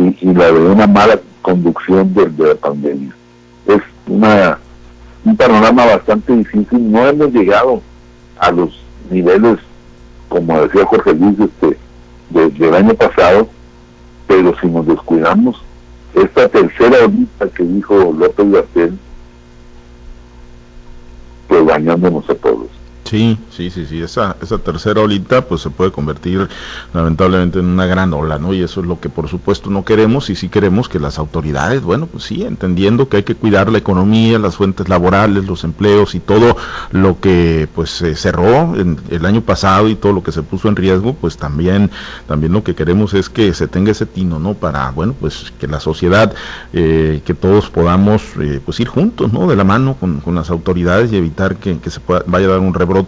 y, 0.00 0.34
la 0.34 0.46
de 0.46 0.58
una 0.58 0.86
mala 0.86 1.20
conducción 1.42 2.12
de, 2.14 2.30
la 2.36 2.54
pandemia. 2.54 3.14
Es 3.66 3.82
una 4.06 4.58
un 5.22 5.36
panorama 5.36 5.84
bastante 5.84 6.34
difícil, 6.34 6.90
no 6.90 7.06
hemos 7.06 7.30
llegado 7.32 7.82
a 8.38 8.50
los 8.50 8.80
niveles, 9.10 9.58
como 10.30 10.62
decía 10.62 10.86
Jorge 10.86 11.12
Luis, 11.12 11.38
este, 11.38 11.76
del 12.30 12.74
año 12.74 12.94
pasado, 12.94 13.46
pero 14.26 14.58
si 14.58 14.66
nos 14.68 14.86
descuidamos, 14.86 15.62
esta 16.14 16.48
tercera 16.48 17.04
olita 17.04 17.48
que 17.48 17.64
dijo 17.64 18.14
López 18.16 18.50
Gatel, 18.50 18.98
pues 21.48 21.66
dañándonos 21.66 22.30
a 22.30 22.34
todos. 22.36 22.79
Sí, 23.10 23.36
sí, 23.50 23.70
sí, 23.70 23.86
sí, 23.86 24.00
esa, 24.00 24.36
esa 24.40 24.58
tercera 24.58 25.00
olita 25.00 25.44
pues 25.44 25.62
se 25.62 25.70
puede 25.70 25.90
convertir 25.90 26.48
lamentablemente 26.94 27.58
en 27.58 27.64
una 27.64 27.84
gran 27.84 28.14
ola, 28.14 28.38
¿no? 28.38 28.54
Y 28.54 28.62
eso 28.62 28.82
es 28.82 28.86
lo 28.86 29.00
que 29.00 29.08
por 29.08 29.26
supuesto 29.26 29.68
no 29.68 29.84
queremos 29.84 30.30
y 30.30 30.36
sí 30.36 30.48
queremos 30.48 30.88
que 30.88 31.00
las 31.00 31.18
autoridades, 31.18 31.82
bueno, 31.82 32.06
pues 32.06 32.22
sí, 32.22 32.44
entendiendo 32.44 33.08
que 33.08 33.16
hay 33.16 33.22
que 33.24 33.34
cuidar 33.34 33.68
la 33.68 33.78
economía, 33.78 34.38
las 34.38 34.54
fuentes 34.54 34.88
laborales, 34.88 35.44
los 35.46 35.64
empleos 35.64 36.14
y 36.14 36.20
todo 36.20 36.56
lo 36.92 37.18
que 37.18 37.68
pues 37.74 37.90
se 37.90 38.14
cerró 38.14 38.76
en 38.76 39.00
el 39.10 39.26
año 39.26 39.40
pasado 39.40 39.88
y 39.88 39.96
todo 39.96 40.12
lo 40.12 40.22
que 40.22 40.30
se 40.30 40.44
puso 40.44 40.68
en 40.68 40.76
riesgo, 40.76 41.14
pues 41.14 41.36
también, 41.36 41.90
también 42.28 42.52
lo 42.52 42.62
que 42.62 42.76
queremos 42.76 43.12
es 43.14 43.28
que 43.28 43.52
se 43.54 43.66
tenga 43.66 43.90
ese 43.90 44.06
tino, 44.06 44.38
¿no? 44.38 44.54
Para, 44.54 44.92
bueno, 44.92 45.16
pues 45.18 45.52
que 45.58 45.66
la 45.66 45.80
sociedad, 45.80 46.32
eh, 46.72 47.22
que 47.24 47.34
todos 47.34 47.70
podamos 47.70 48.22
eh, 48.40 48.60
pues 48.64 48.78
ir 48.78 48.86
juntos, 48.86 49.32
¿no? 49.32 49.48
De 49.48 49.56
la 49.56 49.64
mano 49.64 49.96
con, 49.98 50.20
con 50.20 50.36
las 50.36 50.48
autoridades 50.50 51.12
y 51.12 51.16
evitar 51.16 51.56
que, 51.56 51.78
que 51.78 51.90
se 51.90 51.98
pueda, 51.98 52.22
vaya 52.28 52.46
a 52.46 52.50
dar 52.50 52.60
un 52.60 52.72
rebrote 52.72 52.99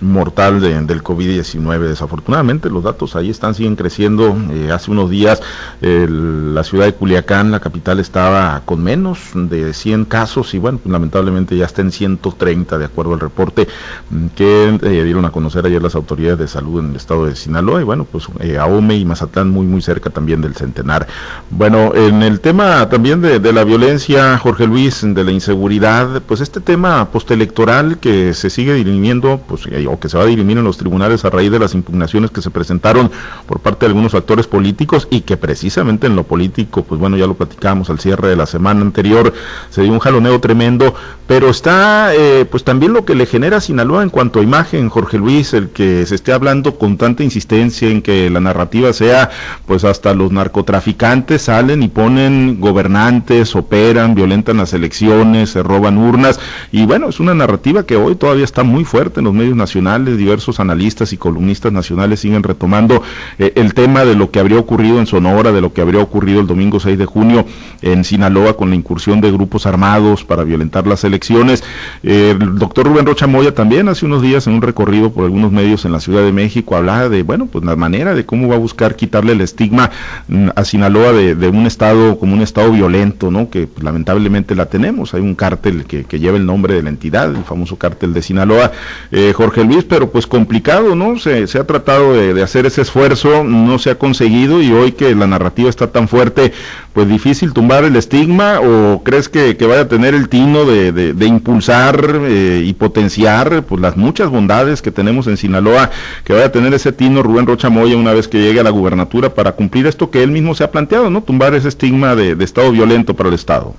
mortal 0.00 0.60
del 0.60 1.02
COVID-19. 1.02 1.80
Desafortunadamente 1.80 2.70
los 2.70 2.84
datos 2.84 3.16
ahí 3.16 3.30
están, 3.30 3.54
siguen 3.54 3.76
creciendo. 3.76 4.36
Eh, 4.50 4.70
hace 4.72 4.90
unos 4.90 5.10
días 5.10 5.40
la 5.80 6.64
ciudad 6.64 6.86
de 6.86 6.94
Culiacán, 6.94 7.50
la 7.50 7.60
capital, 7.60 8.00
estaba 8.00 8.62
con 8.64 8.82
menos 8.82 9.30
de 9.34 9.72
100 9.72 10.04
casos 10.04 10.54
y 10.54 10.58
bueno, 10.58 10.78
pues, 10.78 10.92
lamentablemente 10.92 11.56
ya 11.56 11.66
está 11.66 11.82
en 11.82 11.92
130 11.92 12.78
de 12.78 12.84
acuerdo 12.84 13.14
al 13.14 13.20
reporte 13.20 13.68
mm, 14.10 14.26
que 14.28 14.78
eh, 14.82 15.04
dieron 15.04 15.24
a 15.24 15.30
conocer 15.30 15.66
ayer 15.66 15.82
las 15.82 15.94
autoridades 15.94 16.38
de 16.38 16.48
salud 16.48 16.80
en 16.80 16.90
el 16.90 16.96
estado 16.96 17.26
de 17.26 17.36
Sinaloa 17.36 17.80
y 17.80 17.84
bueno, 17.84 18.06
pues 18.10 18.26
eh, 18.40 18.58
Ahome 18.58 18.96
y 18.96 19.04
Mazatlán 19.04 19.50
muy 19.50 19.66
muy 19.66 19.82
cerca 19.82 20.10
también 20.10 20.40
del 20.40 20.54
centenar. 20.54 21.06
Bueno, 21.50 21.94
en 21.94 22.22
el 22.22 22.40
tema 22.40 22.88
también 22.88 23.20
de, 23.20 23.38
de 23.38 23.52
la 23.52 23.64
violencia, 23.64 24.38
Jorge 24.38 24.66
Luis, 24.66 25.00
de 25.02 25.24
la 25.24 25.30
inseguridad, 25.30 26.22
pues 26.26 26.40
este 26.40 26.60
tema 26.60 27.10
postelectoral 27.10 27.98
que 27.98 28.34
se 28.34 28.50
sigue 28.50 28.74
dirimiendo 28.74 29.27
pues, 29.36 29.66
eh, 29.70 29.86
o 29.86 30.00
que 30.00 30.08
se 30.08 30.16
va 30.16 30.24
a 30.24 30.26
dirimir 30.26 30.56
en 30.56 30.64
los 30.64 30.78
tribunales 30.78 31.24
a 31.24 31.30
raíz 31.30 31.50
de 31.50 31.58
las 31.58 31.74
impugnaciones 31.74 32.30
que 32.30 32.40
se 32.40 32.50
presentaron 32.50 33.10
por 33.46 33.60
parte 33.60 33.84
de 33.84 33.90
algunos 33.90 34.14
actores 34.14 34.46
políticos 34.46 35.06
y 35.10 35.20
que 35.20 35.36
precisamente 35.36 36.06
en 36.06 36.16
lo 36.16 36.24
político, 36.24 36.82
pues 36.82 37.00
bueno, 37.00 37.16
ya 37.16 37.26
lo 37.26 37.34
platicamos 37.34 37.90
al 37.90 38.00
cierre 38.00 38.28
de 38.28 38.36
la 38.36 38.46
semana 38.46 38.80
anterior, 38.80 39.32
se 39.70 39.82
dio 39.82 39.92
un 39.92 39.98
jaloneo 39.98 40.40
tremendo, 40.40 40.94
pero 41.26 41.50
está 41.50 42.14
eh, 42.14 42.46
pues 42.50 42.64
también 42.64 42.92
lo 42.94 43.04
que 43.04 43.14
le 43.14 43.26
genera 43.26 43.60
Sinaloa 43.60 44.02
en 44.02 44.10
cuanto 44.10 44.40
a 44.40 44.42
imagen, 44.42 44.88
Jorge 44.88 45.18
Luis, 45.18 45.52
el 45.52 45.68
que 45.68 46.06
se 46.06 46.14
esté 46.14 46.32
hablando 46.32 46.78
con 46.78 46.96
tanta 46.96 47.22
insistencia 47.22 47.88
en 47.88 48.00
que 48.00 48.30
la 48.30 48.40
narrativa 48.40 48.92
sea, 48.92 49.30
pues 49.66 49.84
hasta 49.84 50.14
los 50.14 50.32
narcotraficantes 50.32 51.42
salen 51.42 51.82
y 51.82 51.88
ponen 51.88 52.60
gobernantes, 52.60 53.54
operan, 53.54 54.14
violentan 54.14 54.56
las 54.56 54.72
elecciones, 54.72 55.50
se 55.50 55.62
roban 55.62 55.98
urnas, 55.98 56.40
y 56.72 56.86
bueno, 56.86 57.08
es 57.08 57.20
una 57.20 57.34
narrativa 57.34 57.84
que 57.84 57.96
hoy 57.96 58.14
todavía 58.14 58.44
está 58.44 58.62
muy 58.62 58.84
fuerte 58.84 59.07
en 59.16 59.24
los 59.24 59.34
medios 59.34 59.56
nacionales, 59.56 60.16
diversos 60.16 60.60
analistas 60.60 61.12
y 61.12 61.16
columnistas 61.16 61.72
nacionales 61.72 62.20
siguen 62.20 62.42
retomando 62.42 63.02
eh, 63.38 63.52
el 63.56 63.74
tema 63.74 64.04
de 64.04 64.14
lo 64.14 64.30
que 64.30 64.40
habría 64.40 64.58
ocurrido 64.58 64.98
en 64.98 65.06
Sonora, 65.06 65.52
de 65.52 65.60
lo 65.60 65.72
que 65.72 65.80
habría 65.80 66.02
ocurrido 66.02 66.40
el 66.40 66.46
domingo 66.46 66.80
6 66.80 66.98
de 66.98 67.06
junio 67.06 67.46
en 67.82 68.04
Sinaloa 68.04 68.56
con 68.56 68.70
la 68.70 68.76
incursión 68.76 69.20
de 69.20 69.30
grupos 69.30 69.66
armados 69.66 70.24
para 70.24 70.44
violentar 70.44 70.86
las 70.86 71.04
elecciones. 71.04 71.64
el 72.02 72.58
doctor 72.58 72.86
Rubén 72.86 73.06
Rocha 73.06 73.26
Moya 73.26 73.54
también 73.54 73.88
hace 73.88 74.06
unos 74.06 74.22
días 74.22 74.46
en 74.46 74.54
un 74.54 74.62
recorrido 74.62 75.10
por 75.10 75.24
algunos 75.24 75.52
medios 75.52 75.84
en 75.84 75.92
la 75.92 76.00
Ciudad 76.00 76.22
de 76.22 76.32
México 76.32 76.76
hablaba 76.76 77.08
de, 77.08 77.22
bueno, 77.22 77.46
pues 77.46 77.64
la 77.64 77.76
manera 77.76 78.14
de 78.14 78.24
cómo 78.24 78.48
va 78.48 78.56
a 78.56 78.58
buscar 78.58 78.96
quitarle 78.96 79.32
el 79.32 79.40
estigma 79.40 79.90
mm, 80.28 80.48
a 80.54 80.64
Sinaloa 80.64 81.12
de, 81.12 81.48
un 81.48 81.66
estado 81.66 82.18
como 82.18 82.34
un 82.34 82.42
estado 82.42 82.70
violento, 82.72 83.30
¿no? 83.30 83.48
Que 83.50 83.66
pues, 83.66 83.82
lamentablemente 83.82 84.54
la 84.54 84.66
tenemos. 84.66 85.14
Hay 85.14 85.20
un 85.20 85.34
cártel 85.34 85.84
que, 85.84 86.04
que 86.04 86.18
lleva 86.18 86.36
el 86.36 86.46
nombre 86.46 86.74
de 86.74 86.82
la 86.82 86.90
entidad, 86.90 87.30
el 87.30 87.44
famoso 87.44 87.76
cártel 87.76 88.12
de 88.12 88.22
Sinaloa, 88.22 88.72
eh, 89.10 89.32
Jorge 89.34 89.64
Luis, 89.64 89.84
pero 89.84 90.10
pues 90.10 90.26
complicado, 90.26 90.94
¿no? 90.94 91.18
Se, 91.18 91.44
ha 91.58 91.66
tratado 91.66 92.14
de, 92.14 92.42
hacer 92.42 92.66
ese 92.66 92.82
esfuerzo, 92.82 93.44
no 93.44 93.78
se 93.78 93.90
ha 93.90 93.98
conseguido 93.98 94.62
y 94.62 94.72
hoy 94.72 94.92
que 94.92 95.14
la 95.14 95.26
narrativa 95.26 95.70
está 95.70 95.88
tan 95.88 96.08
fuerte, 96.08 96.52
pues 96.92 97.08
difícil 97.08 97.52
tumbar 97.52 97.84
el 97.84 97.96
estigma 97.96 98.60
o 98.60 99.02
crees 99.04 99.28
que, 99.28 99.54
vaya 99.66 99.82
a 99.82 99.88
tener 99.88 100.14
el 100.14 100.28
tino 100.28 100.64
de, 100.64 101.26
impulsar 101.26 102.20
eh, 102.22 102.62
y 102.64 102.72
potenciar 102.74 103.62
pues 103.64 103.80
las 103.80 103.96
muchas 103.96 104.30
bondades 104.30 104.82
que 104.82 104.90
tenemos 104.90 105.26
en 105.26 105.36
Sinaloa, 105.36 105.90
que 106.24 106.32
vaya 106.32 106.46
a 106.46 106.52
tener 106.52 106.72
ese 106.74 106.92
tino 106.92 107.22
Rubén 107.22 107.46
Rocha 107.46 107.68
Moya 107.68 107.96
una 107.96 108.14
vez 108.14 108.28
que 108.28 108.40
llegue 108.40 108.60
a 108.60 108.64
la 108.64 108.70
gubernatura 108.70 109.34
para 109.34 109.52
cumplir 109.52 109.86
esto 109.86 110.10
que 110.10 110.22
él 110.22 110.30
mismo 110.30 110.54
se 110.54 110.64
ha 110.64 110.70
planteado, 110.70 111.10
¿no? 111.10 111.22
Tumbar 111.22 111.54
ese 111.54 111.68
estigma 111.68 112.14
de 112.14 112.42
estado 112.42 112.72
violento 112.72 113.14
para 113.14 113.28
el 113.28 113.34
Estado. 113.34 113.74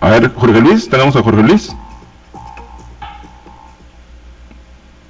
A 0.00 0.10
ver, 0.10 0.32
Jorge 0.34 0.60
Luis, 0.60 0.88
tenemos 0.88 1.16
a 1.16 1.22
Jorge 1.22 1.42
Luis. 1.42 1.76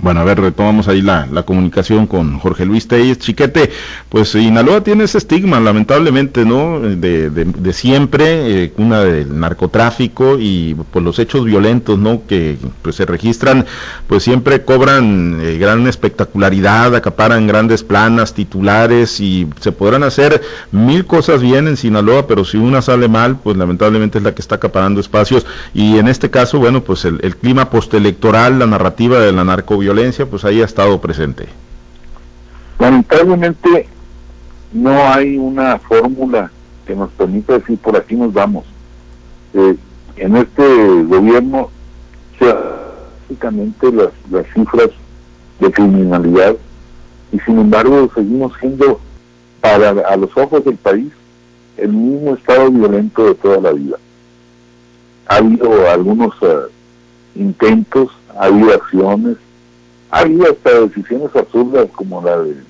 Bueno, 0.00 0.21
a 0.21 0.25
ver, 0.25 0.40
retomamos 0.40 0.87
ahí 0.87 1.02
la, 1.02 1.26
comunicación 1.45 2.07
con 2.07 2.38
Jorge 2.38 2.64
Luis 2.64 2.87
Telles. 2.87 3.19
Chiquete, 3.19 3.71
pues 4.09 4.28
Sinaloa 4.31 4.83
tiene 4.83 5.05
ese 5.05 5.19
estigma, 5.19 5.59
lamentablemente, 5.59 6.45
¿no? 6.45 6.78
De, 6.78 7.31
de, 7.31 7.73
siempre, 7.73 8.64
eh, 8.64 8.73
una 8.76 9.00
del 9.00 9.40
narcotráfico 9.40 10.38
y 10.38 10.76
pues 10.93 11.05
los 11.05 11.19
hechos 11.19 11.45
violentos, 11.45 11.99
¿no? 11.99 12.23
Que 12.28 12.57
pues 12.83 12.95
se 12.95 13.07
registran, 13.07 13.67
pues 14.07 14.23
siempre 14.23 14.64
cobran 14.64 15.40
eh, 15.40 15.59
gran 15.59 15.87
espectacularidad, 15.88 16.95
acaparan 16.95 17.49
grandes 17.49 17.83
planas, 17.83 18.35
titulares 18.35 19.19
y 19.19 19.49
se 19.61 19.73
podrán 19.73 20.05
hacer 20.05 20.43
mil 20.71 21.07
cosas 21.07 21.43
bien 21.43 21.67
en 21.67 21.76
Sinaloa, 21.76 22.28
pero 22.28 22.45
si 22.45 22.57
una 22.57 22.83
sale 22.83 23.09
mal, 23.09 23.38
pues 23.43 23.57
lamentablemente 23.57 24.19
es 24.19 24.25
la 24.25 24.33
que 24.35 24.43
está 24.43 24.57
acaparando 24.57 25.00
espacios. 25.00 25.45
Y 25.75 25.99
en 25.99 26.07
este 26.07 26.31
caso, 26.31 26.61
bueno, 26.61 26.85
pues 26.85 27.05
el, 27.05 27.19
clima 27.38 27.71
postelectoral, 27.71 28.59
la 28.59 28.67
narrativa 28.67 29.19
de 29.21 29.33
la 29.33 29.45
violencia, 29.88 30.26
pues 30.26 30.45
ahí 30.45 30.61
ha 30.61 30.66
estado 30.66 31.00
presente. 31.00 31.47
Lamentablemente 32.78 33.88
no 34.73 34.90
hay 35.12 35.38
una 35.38 35.78
fórmula 35.78 36.50
que 36.87 36.95
nos 36.95 37.11
permita 37.12 37.54
decir 37.54 37.78
por 37.78 37.97
aquí 37.97 38.14
nos 38.14 38.35
vamos. 38.35 38.66
Eh, 39.54 39.76
en 40.16 40.37
este 40.37 40.62
gobierno, 41.04 41.71
básicamente 42.38 43.90
las, 43.92 44.47
cifras 44.52 44.90
de 45.59 45.73
criminalidad 45.73 46.54
y 47.33 47.38
sin 47.40 47.59
embargo 47.59 48.11
seguimos 48.14 48.52
siendo 48.61 49.00
para 49.61 49.90
a 49.90 50.16
los 50.16 50.37
ojos 50.37 50.64
del 50.64 50.76
país 50.76 51.11
el 51.78 51.92
mismo 51.92 52.35
estado 52.35 52.71
violento 52.71 53.25
de 53.25 53.35
toda 53.37 53.61
la 53.61 53.73
vida. 53.73 53.97
Ha 55.28 55.37
habido 55.37 55.90
algunos 55.90 56.35
eh, 56.42 56.47
intentos, 57.37 58.11
ha 58.38 58.45
habido 58.45 58.75
acciones, 58.75 59.37
ha 60.11 60.21
habido 60.21 60.50
hasta 60.50 60.81
decisiones 60.81 61.35
absurdas 61.35 61.88
como 61.95 62.23
la 62.23 62.38
del 62.38 62.65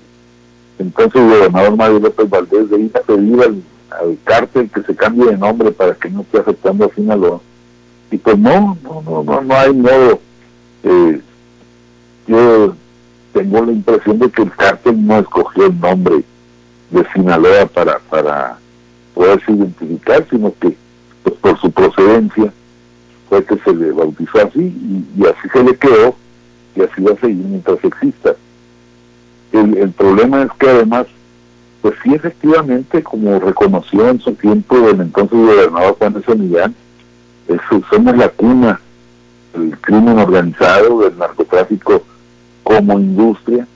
entonces 0.79 1.21
gobernador 1.21 1.77
Mario 1.77 1.99
López 1.99 2.31
Valdés 2.31 2.71
de 2.71 2.81
ir 2.81 2.97
a 2.97 3.01
pedir 3.01 3.43
al, 3.43 3.63
cártel 4.25 4.71
que 4.71 4.83
se 4.83 4.95
cambie 4.95 5.27
de 5.27 5.37
nombre 5.37 5.73
para 5.73 5.95
que 5.95 6.09
no 6.09 6.21
esté 6.21 6.39
afectando 6.39 6.85
a 6.85 6.95
Sinaloa. 6.95 7.41
Y 8.11 8.19
pues 8.19 8.39
no, 8.39 8.77
no, 8.83 9.03
no, 9.03 9.25
no, 9.25 9.41
no 9.41 9.55
hay 9.55 9.73
modo. 9.73 10.21
Eh, 10.85 11.21
yo 12.29 12.75
tengo 13.33 13.65
la 13.65 13.73
impresión 13.73 14.19
de 14.19 14.31
que 14.31 14.43
el 14.43 14.53
cártel 14.53 15.05
no 15.05 15.19
escogió 15.19 15.67
el 15.67 15.81
nombre 15.81 16.23
de 16.91 17.07
Sinaloa 17.13 17.67
para, 17.67 17.99
para 17.99 18.59
poderse 19.15 19.51
identificar, 19.51 20.25
sino 20.31 20.53
que 20.61 20.77
pues, 21.23 21.35
por 21.37 21.61
su 21.61 21.71
procedencia 21.73 22.53
fue 23.29 23.45
que 23.45 23.57
se 23.59 23.75
le 23.75 23.91
bautizó 23.93 24.39
así 24.39 25.05
y, 25.17 25.25
así 25.25 25.49
se 25.53 25.65
le 25.65 25.77
quedó 25.77 26.15
y 26.79 26.83
así 26.83 27.03
va 27.03 27.13
a 27.13 27.21
seguir 27.21 27.45
mientras 27.45 27.83
exista. 27.85 28.35
El, 29.53 29.91
problema 29.91 30.43
es 30.43 30.51
que 30.59 30.69
además, 30.69 31.07
pues 31.83 31.95
sí 32.03 32.15
efectivamente, 32.15 33.03
como 33.03 33.39
reconoció 33.41 34.09
en 34.09 34.21
su 34.21 34.33
tiempo 34.35 34.77
el 34.89 35.01
entonces 35.01 35.39
gobernador 35.39 35.97
Juan 35.99 36.23
de 36.27 36.35
Millán, 36.35 36.75
somos 37.91 38.17
la 38.17 38.29
cuna 38.29 38.81
del 39.55 39.77
crimen 39.79 40.19
organizado, 40.19 41.01
del 41.01 41.19
narcotráfico 41.19 42.03
como 42.63 42.99
industria, 43.01 43.67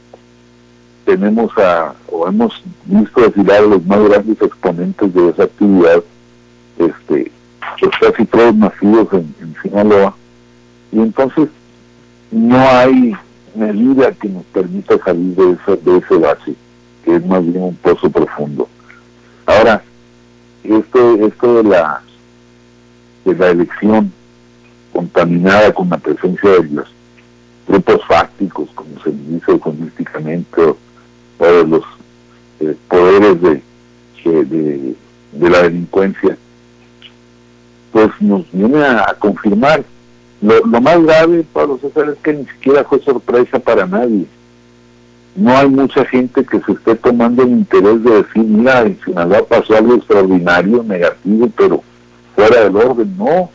tenemos 1.04 1.50
a, 1.58 1.94
o 2.10 2.28
hemos 2.28 2.62
visto 2.84 3.22
desfilar 3.22 3.62
a 3.62 3.66
los 3.66 3.84
más 3.86 4.00
grandes 4.08 4.40
exponentes 4.40 5.12
de 5.14 5.28
esa 5.30 5.44
actividad, 5.44 6.02
este, 6.78 7.32
pues 7.80 7.92
casi 8.00 8.24
todos 8.26 8.54
nacidos 8.54 9.08
en, 9.12 9.54
Sinaloa, 9.62 10.14
y 10.92 10.98
entonces 11.00 11.48
no 12.32 12.58
hay 12.58 13.14
medida 13.54 14.10
que 14.12 14.28
nos 14.28 14.44
permita 14.46 14.98
salir 15.04 15.36
de 15.36 15.52
ese, 15.52 15.76
de 15.76 15.98
ese 15.98 16.16
base, 16.16 16.54
que 17.04 17.16
es 17.16 17.26
más 17.26 17.42
bien 17.44 17.62
un 17.62 17.76
pozo 17.76 18.10
profundo. 18.10 18.68
Ahora, 19.46 19.82
esto, 20.64 21.26
esto 21.26 21.62
de 21.62 21.68
la 21.68 22.02
de 23.24 23.34
la 23.34 23.50
elección 23.50 24.12
contaminada 24.92 25.72
con 25.72 25.88
la 25.88 25.98
presencia 25.98 26.50
de 26.50 26.64
los 26.64 26.88
grupos 27.66 28.04
fácticos, 28.06 28.68
como 28.74 29.00
se 29.02 29.10
dice 29.10 29.52
eufemísticamente, 29.52 30.60
o 30.62 30.76
de 31.44 31.66
los 31.66 31.84
eh, 32.60 32.76
poderes 32.88 33.40
de, 33.40 33.62
de, 34.24 35.50
la 35.50 35.62
delincuencia, 35.62 36.36
pues 37.92 38.10
nos 38.20 38.50
viene 38.52 38.84
a, 38.84 39.14
confirmar. 39.18 39.84
Lo, 40.42 40.80
más 40.80 41.00
grave, 41.04 41.44
Pablo 41.52 41.78
César, 41.80 42.08
es 42.10 42.18
que 42.18 42.32
ni 42.32 42.44
siquiera 42.46 42.82
fue 42.82 43.00
sorpresa 43.00 43.60
para 43.60 43.86
nadie. 43.86 44.26
No 45.36 45.56
hay 45.56 45.68
mucha 45.68 46.04
gente 46.04 46.44
que 46.44 46.60
se 46.60 46.72
esté 46.72 46.96
tomando 46.96 47.44
el 47.44 47.50
interés 47.50 48.02
de 48.02 48.10
decir, 48.22 48.42
mira, 48.42 48.80
en 48.82 48.98
Sinaloa 49.04 49.46
pasó 49.46 49.76
algo 49.76 49.94
extraordinario, 49.94 50.82
negativo, 50.82 51.48
pero 51.56 51.82
fuera 52.34 52.64
del 52.64 52.76
orden. 52.76 53.16
No, 53.16 53.50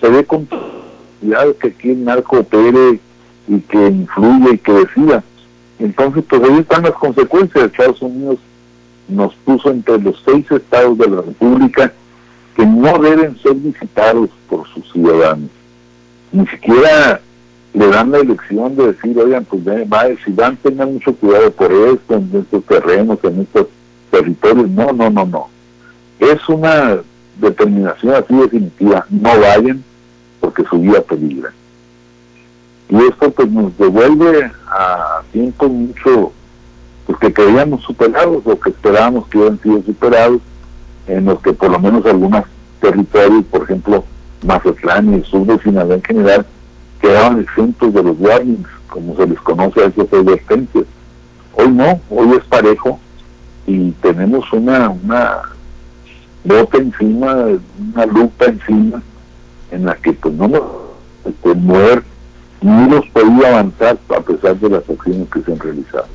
se 0.00 0.08
ve 0.08 0.24
con 0.24 0.46
que 0.46 1.68
aquí 1.68 1.90
el 1.90 2.04
narco 2.04 2.40
opere 2.40 2.98
y 3.46 3.60
que 3.60 3.86
influye 3.86 4.54
y 4.54 4.58
que 4.58 4.72
decida. 4.72 5.22
Entonces, 5.78 6.24
pues 6.28 6.42
ahí 6.42 6.58
están 6.58 6.82
las 6.82 6.94
consecuencias. 6.94 7.64
Estados 7.64 8.02
Unidos 8.02 8.38
nos 9.08 9.34
puso 9.36 9.70
entre 9.70 9.98
los 9.98 10.20
seis 10.24 10.50
estados 10.50 10.98
de 10.98 11.08
la 11.08 11.22
República 11.22 11.92
que 12.56 12.66
no 12.66 12.98
deben 12.98 13.38
ser 13.38 13.54
visitados 13.54 14.30
por 14.48 14.66
sus 14.68 14.90
ciudadanos. 14.92 15.50
Ni 16.36 16.46
siquiera 16.46 17.20
le 17.74 17.88
dan 17.88 18.10
la 18.10 18.18
elección 18.18 18.76
de 18.76 18.92
decir, 18.92 19.18
oigan, 19.18 19.44
pues 19.44 19.62
si 20.24 20.32
van, 20.32 20.56
tengan 20.56 20.94
mucho 20.94 21.14
cuidado 21.14 21.50
por 21.50 21.72
esto, 21.72 22.14
en 22.14 22.30
estos 22.34 22.64
terrenos, 22.64 23.18
en 23.22 23.40
estos 23.40 23.66
territorios. 24.10 24.68
No, 24.70 24.92
no, 24.92 25.10
no, 25.10 25.26
no. 25.26 25.48
Es 26.18 26.48
una 26.48 26.98
determinación 27.40 28.14
así 28.14 28.34
definitiva. 28.34 29.06
No 29.10 29.38
vayan 29.40 29.84
porque 30.40 30.64
su 30.64 30.80
vida 30.80 31.00
peligra 31.02 31.52
y 32.88 32.96
esto 32.96 33.30
pues 33.30 33.50
nos 33.50 33.76
devuelve 33.78 34.50
a 34.68 35.22
tiempos 35.32 35.70
mucho 35.70 36.32
pues 37.06 37.18
que 37.18 37.32
creíamos 37.32 37.82
superados 37.82 38.42
o 38.44 38.58
que 38.58 38.70
esperábamos 38.70 39.26
que 39.28 39.38
hubieran 39.38 39.60
sido 39.60 39.82
superados 39.82 40.40
en 41.06 41.24
los 41.24 41.40
que 41.40 41.52
por 41.52 41.70
lo 41.70 41.78
menos 41.78 42.04
algunos 42.06 42.44
territorios 42.80 43.44
por 43.46 43.62
ejemplo 43.62 44.04
Mazatlán 44.46 45.12
y 45.12 45.14
el 45.16 45.24
sur 45.24 45.46
de 45.46 45.58
Sinaloa 45.58 45.96
en 45.96 46.02
general 46.02 46.46
quedaban 47.00 47.40
exentos 47.40 47.92
de 47.92 48.02
los 48.02 48.16
warnings 48.18 48.68
como 48.88 49.16
se 49.16 49.26
les 49.26 49.38
conoce 49.40 49.80
a 49.82 49.86
esas 49.86 50.12
advertencias 50.12 50.84
hoy 51.54 51.70
no, 51.70 52.00
hoy 52.10 52.36
es 52.36 52.44
parejo 52.44 52.98
y 53.66 53.90
tenemos 54.02 54.50
una 54.52 54.88
una 54.88 55.38
bota 56.44 56.78
encima 56.78 57.34
una 57.92 58.06
lupa 58.06 58.46
encima 58.46 59.02
en 59.70 59.84
la 59.84 59.94
que 59.96 60.12
pues 60.12 60.34
no 60.34 60.48
nos 60.48 60.62
este, 61.26 61.54
ni 62.62 62.84
hemos 62.84 63.06
podido 63.08 63.46
avanzar 63.46 63.98
a 64.16 64.20
pesar 64.20 64.56
de 64.56 64.70
las 64.70 64.88
acciones 64.88 65.28
que 65.30 65.42
se 65.42 65.52
han 65.52 65.58
realizado. 65.58 66.06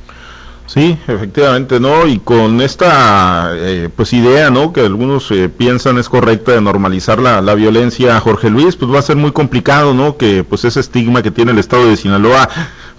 Sí, 0.73 0.97
efectivamente, 1.05 1.81
¿no? 1.81 2.07
Y 2.07 2.19
con 2.19 2.61
esta 2.61 3.51
eh, 3.55 3.89
pues 3.93 4.13
idea, 4.13 4.49
¿no? 4.49 4.71
Que 4.71 4.79
algunos 4.79 5.29
eh, 5.31 5.49
piensan 5.49 5.97
es 5.97 6.07
correcta 6.07 6.53
de 6.53 6.61
normalizar 6.61 7.19
la, 7.19 7.41
la, 7.41 7.55
violencia, 7.55 8.17
Jorge 8.21 8.49
Luis, 8.49 8.77
pues 8.77 8.89
va 8.89 8.99
a 8.99 9.01
ser 9.01 9.17
muy 9.17 9.33
complicado, 9.33 9.93
¿no? 9.93 10.15
Que 10.15 10.45
pues 10.45 10.63
ese 10.63 10.79
estigma 10.79 11.21
que 11.21 11.29
tiene 11.29 11.51
el 11.51 11.59
Estado 11.59 11.89
de 11.89 11.97
Sinaloa 11.97 12.47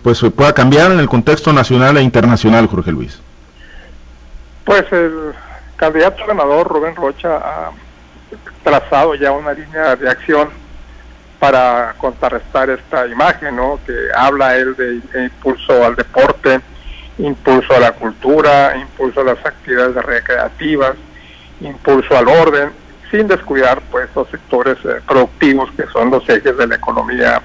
pues 0.03 0.21
pueda 0.37 0.53
cambiar 0.53 0.93
en 0.93 1.01
el 1.01 1.09
contexto 1.09 1.51
nacional 1.55 1.97
e 1.97 2.03
internacional, 2.03 2.67
Jorge 2.67 2.93
Luis. 2.93 3.19
Pues 4.67 4.85
el 4.93 5.33
candidato 5.77 6.27
ganador, 6.27 6.69
Rubén 6.69 6.95
Rocha, 6.95 7.37
ha 7.39 7.71
trazado 8.63 9.15
ya 9.15 9.33
una 9.33 9.55
línea 9.55 9.97
de 9.97 10.11
acción 10.11 10.51
para 11.39 11.95
contrarrestar 11.97 12.69
esta 12.69 13.07
imagen, 13.07 13.57
¿no? 13.57 13.81
Que 13.87 13.95
habla 14.15 14.57
él 14.57 14.77
de, 14.77 15.25
impulso 15.25 15.83
al 15.87 15.97
deporte, 15.97 16.61
impulso 17.23 17.75
a 17.75 17.81
la 17.81 17.93
cultura, 17.93 18.77
impulso 18.77 19.21
a 19.21 19.25
las 19.25 19.47
actividades 19.47 19.95
recreativas, 20.05 20.95
impulso 21.61 22.17
al 22.17 22.29
orden, 22.29 22.71
sin 23.11 23.29
descuidar 23.29 23.81
pues 23.91 24.09
los 24.15 24.29
sectores 24.29 24.77
eh, 24.85 25.01
productivos 25.07 25.71
que 25.73 25.87
son 25.87 26.11
los 26.11 26.29
ejes 26.29 26.57
de 26.57 26.67
la 26.67 26.75
economía 26.77 27.41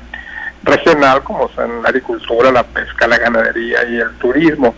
regional, 0.63 1.23
como 1.23 1.49
son 1.49 1.83
la 1.83 1.89
agricultura, 1.89 2.51
la 2.51 2.63
pesca, 2.63 3.07
la 3.07 3.17
ganadería 3.17 3.87
y 3.87 3.97
el 3.97 4.11
turismo. 4.17 4.73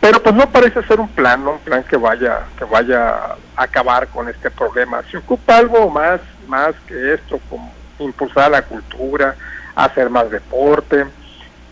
Pero 0.00 0.22
pues 0.22 0.34
no 0.34 0.48
parece 0.50 0.82
ser 0.84 1.00
un 1.00 1.08
plan, 1.08 1.42
¿no? 1.42 1.52
un 1.52 1.58
plan 1.58 1.82
que 1.82 1.96
vaya, 1.96 2.42
que 2.56 2.64
vaya 2.64 3.08
a 3.08 3.36
acabar 3.56 4.06
con 4.08 4.28
este 4.28 4.50
problema. 4.50 5.02
Se 5.10 5.16
ocupa 5.16 5.56
algo 5.56 5.90
más, 5.90 6.20
más 6.46 6.74
que 6.86 7.14
esto, 7.14 7.40
como 7.50 7.72
impulsar 7.98 8.50
la 8.50 8.62
cultura, 8.62 9.34
hacer 9.74 10.08
más 10.10 10.30
deporte. 10.30 11.06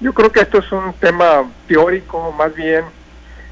Yo 0.04 0.12
creo 0.12 0.30
que 0.30 0.40
esto 0.40 0.58
es 0.58 0.70
un 0.70 0.92
tema 0.92 1.50
teórico, 1.66 2.30
más 2.32 2.54
bien 2.54 2.84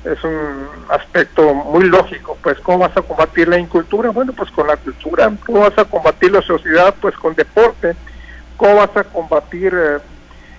es 0.04 0.22
un 0.22 0.68
aspecto 0.90 1.54
muy 1.54 1.84
lógico, 1.84 2.36
pues 2.42 2.58
¿cómo 2.58 2.80
vas 2.80 2.94
a 2.94 3.00
combatir 3.00 3.48
la 3.48 3.56
incultura? 3.56 4.10
Bueno, 4.10 4.34
pues 4.34 4.50
con 4.50 4.66
la 4.66 4.76
cultura. 4.76 5.32
¿Cómo 5.46 5.60
vas 5.60 5.78
a 5.78 5.86
combatir 5.86 6.30
la 6.30 6.42
sociedad? 6.42 6.94
Pues 7.00 7.16
con 7.16 7.34
deporte. 7.34 7.96
¿Cómo 8.58 8.76
vas 8.76 8.94
a 8.94 9.04
combatir 9.04 9.72
eh, 9.74 9.96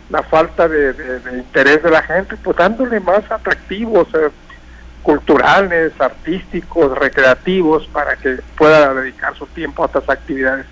la 0.10 0.24
falta 0.24 0.68
de, 0.68 0.96
interés 1.32 1.84
de 1.84 1.92
la 1.92 2.02
gente? 2.02 2.38
Pues 2.38 2.58
dándole 2.58 3.00
más 3.00 3.30
atractivos 3.30 4.08
eh, 4.16 4.32
culturales, 5.04 5.94
artísticos, 6.00 6.98
recreativos, 6.98 7.86
para 7.94 8.16
que 8.16 8.40
pueda 8.58 8.96
dedicar 8.96 9.38
su 9.38 9.46
tiempo 9.46 9.84
a 9.84 9.86
estas 9.86 10.10
actividades. 10.10 10.66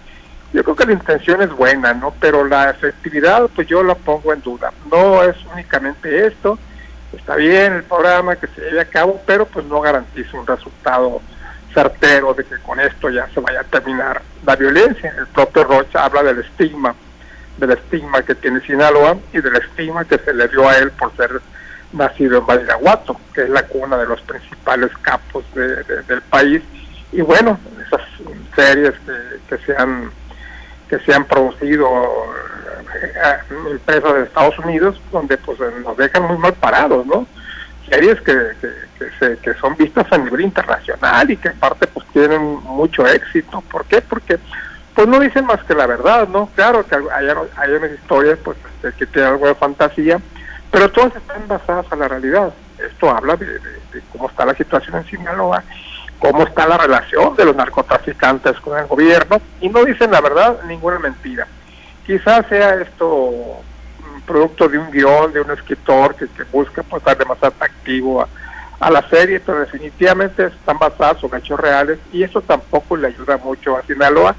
Yo 0.54 0.64
creo 0.64 0.76
que 0.76 0.86
la 0.86 0.94
intención 0.94 1.42
es 1.42 1.50
buena, 1.50 1.94
¿no? 1.94 2.14
Pero 2.20 2.46
la 2.46 2.70
efectividad, 2.70 3.50
pues 3.56 3.68
yo 3.68 3.84
la 3.84 3.96
pongo 3.96 4.34
en 4.34 4.42
duda. 4.42 4.74
No 4.92 5.24
es 5.24 5.36
únicamente 5.54 6.28
esto, 6.28 6.60
está 7.18 7.36
bien 7.36 7.74
el 7.74 7.84
programa 7.84 8.36
que 8.36 8.48
se 8.48 8.62
lleve 8.62 8.82
a 8.82 8.86
cabo, 8.86 9.22
pero 9.26 9.46
pues 9.46 9.66
no 9.66 9.80
garantiza 9.80 10.38
un 10.38 10.46
resultado 10.46 11.22
certero 11.74 12.34
de 12.34 12.44
que 12.44 12.58
con 12.58 12.80
esto 12.82 13.10
ya 13.10 13.30
se 13.34 13.40
vaya 13.40 13.62
a 13.62 13.64
terminar 13.64 14.22
la 14.46 14.56
violencia. 14.58 15.14
El 15.18 15.28
propio 15.28 15.64
Rocha 15.64 16.04
habla 16.04 16.24
del 16.24 16.40
estigma, 16.40 16.94
del 17.58 17.72
estigma 17.72 18.22
que 18.22 18.36
tiene 18.36 18.60
Sinaloa 18.62 19.18
y 19.32 19.40
del 19.40 19.56
estigma 19.56 20.04
que 20.04 20.18
se 20.18 20.34
le 20.34 20.50
dio 20.50 20.68
a 20.68 20.78
él 20.78 20.92
por 20.92 21.16
ser 21.16 21.42
nacido 21.94 22.40
en 22.40 22.46
Badiraguato, 22.46 23.18
que 23.34 23.44
es 23.44 23.50
la 23.50 23.64
cuna 23.64 23.98
de 23.98 24.06
los 24.06 24.22
principales 24.22 24.92
capos 25.02 25.46
del 25.54 26.22
país. 26.30 26.62
Y 27.14 27.22
bueno, 27.22 27.58
esas 27.86 28.02
series 28.56 28.94
que, 29.06 29.56
que 29.56 29.66
se 29.66 29.76
han 29.76 30.12
que 30.92 31.00
se 31.00 31.14
han 31.14 31.24
producido 31.24 31.88
eh, 33.02 33.56
empresas 33.72 34.14
de 34.14 34.24
Estados 34.24 34.60
Unidos 34.60 35.02
donde 35.12 35.38
pues 35.38 35.58
nos 35.84 35.96
dejan 35.96 36.24
muy 36.24 36.38
mal 36.38 36.54
parados, 36.54 37.06
¿no? 37.08 37.26
series 37.92 38.22
que, 38.22 38.34
que, 39.42 39.54
son 39.56 39.76
vistas 39.76 40.08
a 40.12 40.18
nivel 40.18 40.42
internacional 40.42 41.30
y 41.30 41.38
que 41.38 41.50
aparte 41.50 41.88
pues 41.88 42.06
tienen 42.14 42.42
mucho 42.64 43.06
éxito. 43.06 43.62
¿Por 43.70 43.86
qué? 43.86 44.02
Porque 44.02 44.40
pues 44.96 45.08
no 45.08 45.20
dicen 45.20 45.46
más 45.46 45.64
que 45.66 45.74
la 45.74 45.88
verdad, 45.88 46.28
¿no? 46.28 46.50
Claro 46.56 46.86
que 46.86 46.96
hay, 46.96 47.28
hay 47.58 47.72
unas 47.72 47.92
historias 47.92 48.40
pues 48.44 48.58
este, 48.76 48.98
que 48.98 49.06
tienen 49.08 49.32
algo 49.34 49.48
de 49.48 49.56
fantasía, 49.56 50.20
pero 50.72 50.90
todas 50.92 51.16
están 51.16 51.48
basadas 51.48 51.86
en 51.92 52.00
la 52.00 52.08
realidad. 52.08 52.54
Esto 52.78 53.10
habla 53.10 53.36
de, 53.36 53.60
cómo 54.12 54.30
está 54.30 54.46
la 54.46 54.56
situación 54.56 54.98
en 54.98 55.06
Sinaloa, 55.06 55.64
cómo 56.22 56.44
está 56.44 56.68
la 56.68 56.78
relación 56.78 57.36
de 57.36 57.46
los 57.46 57.56
narcotraficantes 57.56 58.60
con 58.62 58.78
el 58.78 58.86
gobierno, 58.86 59.42
y 59.60 59.70
no 59.70 59.84
dicen 59.84 60.12
la 60.12 60.22
verdad, 60.22 60.60
ninguna 60.68 61.00
mentira. 61.00 61.48
Quizás 62.06 62.46
sea 62.48 62.76
esto 62.76 63.64
producto 64.26 64.70
de 64.70 64.78
un 64.78 64.92
guion, 64.92 65.34
de 65.34 65.42
un 65.42 65.52
escritor 65.52 66.16
que, 66.16 66.28
busca 66.52 66.84
pues 66.84 67.04
darle 67.04 67.26
más 67.26 67.44
atractivo 67.44 68.22
a, 68.80 68.90
la 68.90 69.08
serie, 69.10 69.40
pero 69.40 69.60
definitivamente 69.60 70.48
están 70.48 70.80
basadas 70.80 71.24
en 71.24 71.36
hechos 71.36 71.60
reales 71.60 72.00
y 72.12 72.24
eso 72.24 72.42
tampoco 72.42 72.98
le 72.98 73.08
ayuda 73.08 73.38
mucho 73.38 73.78
a 73.78 73.84
Sinaloa. 73.84 74.36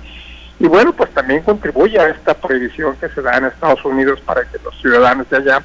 Y 0.59 0.67
bueno, 0.67 0.93
pues 0.93 1.11
también 1.11 1.43
contribuye 1.43 1.99
a 1.99 2.09
esta 2.09 2.35
prohibición 2.35 2.97
que 2.97 3.09
se 3.09 3.23
da 3.23 3.37
en 3.37 3.45
Estados 3.45 3.85
Unidos 3.85 4.21
para 4.21 4.43
que 4.43 4.59
los 4.65 4.77
ciudadanos 4.81 5.29
de 5.31 5.37
allá 5.37 5.63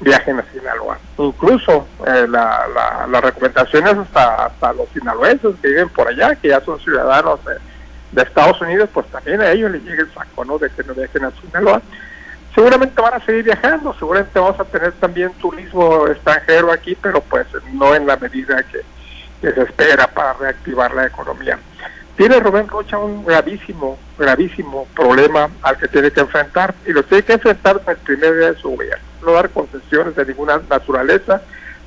viajen 0.00 0.38
a 0.38 0.44
Sinaloa. 0.52 0.98
Incluso 1.18 1.86
eh, 2.06 2.26
la, 2.28 2.66
la, 2.74 3.06
las 3.08 3.22
recomendaciones 3.22 3.96
hasta, 3.96 4.46
hasta 4.46 4.72
los 4.72 4.88
sinaloenses 4.90 5.54
que 5.62 5.68
viven 5.68 5.88
por 5.88 6.08
allá, 6.08 6.34
que 6.36 6.48
ya 6.48 6.60
son 6.60 6.78
ciudadanos 6.80 7.44
de, 7.44 7.54
de 8.12 8.22
Estados 8.22 8.60
Unidos, 8.60 8.88
pues 8.92 9.06
también 9.06 9.40
a 9.40 9.50
ellos 9.50 9.70
les 9.70 9.82
llega 9.82 10.02
el 10.02 10.12
saco, 10.12 10.44
¿no? 10.44 10.58
De 10.58 10.70
que 10.70 10.84
no 10.84 10.94
viajen 10.94 11.24
a 11.24 11.32
Sinaloa. 11.40 11.82
Seguramente 12.54 13.02
van 13.02 13.14
a 13.14 13.24
seguir 13.24 13.44
viajando, 13.44 13.94
seguramente 13.98 14.38
vamos 14.38 14.58
a 14.58 14.64
tener 14.64 14.92
también 14.92 15.30
turismo 15.34 16.06
extranjero 16.06 16.72
aquí, 16.72 16.94
pero 16.94 17.20
pues 17.20 17.46
no 17.72 17.94
en 17.94 18.06
la 18.06 18.16
medida 18.16 18.62
que, 18.62 18.80
que 19.42 19.52
se 19.52 19.62
espera 19.62 20.06
para 20.06 20.32
reactivar 20.34 20.94
la 20.94 21.06
economía. 21.06 21.58
Tiene 22.16 22.40
Rubén 22.40 22.68
Rocha 22.68 22.98
un 22.98 23.24
gravísimo, 23.24 23.98
gravísimo 24.18 24.86
problema 24.94 25.50
al 25.62 25.76
que 25.76 25.88
tiene 25.88 26.10
que 26.10 26.20
enfrentar 26.20 26.74
y 26.86 26.92
lo 26.92 27.02
tiene 27.04 27.24
que 27.24 27.34
enfrentar 27.34 27.80
en 27.84 27.90
el 27.90 27.96
primer 27.98 28.38
día 28.38 28.52
de 28.52 28.58
su 28.58 28.70
gobierno 28.70 29.06
no 29.26 29.32
dar 29.32 29.50
concesiones 29.50 30.14
de 30.14 30.24
ninguna 30.24 30.60
naturaleza, 30.70 31.42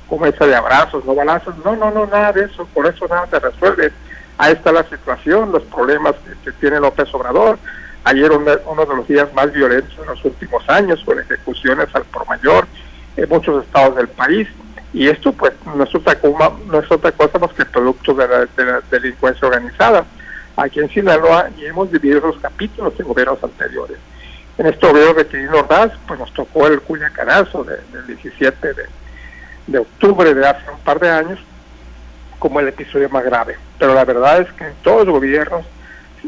como 0.06 0.26
esa 0.26 0.46
de 0.46 0.54
abrazos, 0.54 1.04
no 1.04 1.14
balazos, 1.14 1.54
no, 1.64 1.74
no, 1.74 1.90
no, 1.90 2.06
nada 2.06 2.32
de 2.32 2.44
eso, 2.44 2.66
por 2.72 2.86
eso 2.86 3.08
nada 3.08 3.26
se 3.28 3.40
resuelve. 3.40 3.92
Ahí 4.38 4.52
está 4.52 4.70
la 4.70 4.84
situación, 4.84 5.50
los 5.50 5.64
problemas 5.64 6.14
que, 6.44 6.52
tiene 6.52 6.78
López 6.78 7.12
Obrador. 7.14 7.58
Ayer 8.04 8.30
uno, 8.32 8.86
de 8.86 8.96
los 8.96 9.06
días 9.08 9.32
más 9.34 9.52
violentos 9.52 9.94
en 9.98 10.06
los 10.06 10.24
últimos 10.24 10.68
años, 10.68 11.02
con 11.04 11.18
ejecuciones 11.18 11.88
al 11.94 12.04
por 12.04 12.26
mayor 12.26 12.66
en 13.16 13.28
muchos 13.28 13.64
estados 13.64 13.96
del 13.96 14.08
país. 14.08 14.48
Y 14.92 15.08
esto 15.08 15.32
pues 15.32 15.52
no 15.64 15.84
es 15.84 15.94
otra, 15.94 16.18
no 16.66 16.80
es 16.80 16.90
otra 16.90 17.12
cosa 17.12 17.38
más 17.38 17.52
que 17.52 17.64
producto 17.64 18.12
de 18.14 18.26
la, 18.26 18.38
de 18.46 18.64
la 18.64 18.80
delincuencia 18.90 19.46
organizada. 19.46 20.04
Aquí 20.56 20.80
en 20.80 20.90
Sinaloa 20.90 21.48
y 21.56 21.66
hemos 21.66 21.90
vivido 21.90 22.18
esos 22.18 22.40
capítulos 22.40 22.92
en 22.98 23.06
gobiernos 23.06 23.42
anteriores. 23.42 23.98
En 24.60 24.66
esto 24.66 24.92
veo 24.92 25.14
que 25.14 25.26
Quirino 25.26 25.60
Ordaz, 25.60 25.92
pues 26.06 26.20
nos 26.20 26.34
tocó 26.34 26.66
el 26.66 26.82
Culiacanazo 26.82 27.64
de, 27.64 27.78
del 27.92 28.06
17 28.08 28.74
de, 29.66 29.78
octubre 29.78 30.34
de 30.34 30.46
hace 30.46 30.70
un 30.70 30.80
par 30.80 31.00
de 31.00 31.08
años 31.08 31.38
como 32.38 32.60
el 32.60 32.68
episodio 32.68 33.08
más 33.08 33.24
grave. 33.24 33.56
Pero 33.78 33.94
la 33.94 34.04
verdad 34.04 34.42
es 34.42 34.52
que 34.52 34.64
en 34.64 34.74
todos 34.82 35.06
los 35.06 35.14
gobiernos 35.14 35.64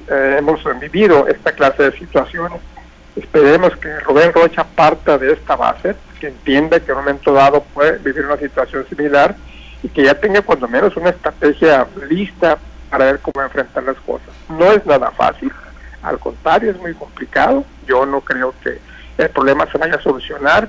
eh, 0.08 0.36
hemos 0.38 0.62
vivido 0.80 1.28
esta 1.28 1.52
clase 1.52 1.90
de 1.90 1.98
situaciones. 1.98 2.58
Esperemos 3.16 3.76
que 3.76 4.00
Rubén 4.00 4.32
Rocha 4.32 4.64
parta 4.64 5.18
de 5.18 5.32
esta 5.32 5.56
base, 5.56 5.94
que 6.18 6.28
entienda 6.28 6.80
que 6.80 6.92
en 6.92 6.98
un 6.98 7.04
momento 7.04 7.32
dado 7.32 7.62
puede 7.62 7.98
vivir 7.98 8.24
una 8.24 8.38
situación 8.38 8.86
similar 8.88 9.36
y 9.82 9.88
que 9.88 10.04
ya 10.04 10.14
tenga 10.14 10.42
cuando 10.42 10.66
menos 10.68 10.96
una 10.96 11.10
estrategia 11.10 11.86
lista 12.08 12.58
para 12.88 13.06
ver 13.06 13.20
cómo 13.20 13.44
enfrentar 13.44 13.82
las 13.82 13.96
cosas. 13.96 14.28
No 14.48 14.72
es 14.72 14.84
nada 14.86 15.10
fácil, 15.10 15.52
al 16.02 16.18
contrario, 16.18 16.70
es 16.70 16.78
muy 16.78 16.94
complicado. 16.94 17.64
Yo 17.86 18.06
no 18.06 18.20
creo 18.20 18.54
que 18.62 18.78
el 19.18 19.30
problema 19.30 19.70
se 19.70 19.78
vaya 19.78 19.96
a 19.96 20.02
solucionar 20.02 20.68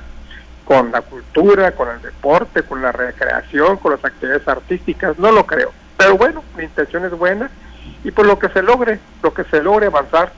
con 0.66 0.92
la 0.92 1.02
cultura, 1.02 1.72
con 1.72 1.90
el 1.90 2.02
deporte, 2.02 2.64
con 2.64 2.82
la 2.82 2.92
recreación, 2.92 3.78
con 3.78 3.92
las 3.92 4.04
actividades 4.04 4.48
artísticas. 4.48 5.18
No 5.18 5.32
lo 5.32 5.46
creo. 5.46 5.72
Pero 5.98 6.18
bueno, 6.18 6.44
mi 6.58 6.64
intención 6.64 7.06
es 7.06 7.12
buena 7.12 7.50
y 8.04 8.12
por 8.12 8.26
lo 8.26 8.38
que 8.38 8.50
se 8.50 8.62
logre, 8.62 9.00
lo 9.22 9.34
que 9.34 9.44
se 9.46 9.62
logre 9.62 9.88
avanzar 9.88 10.32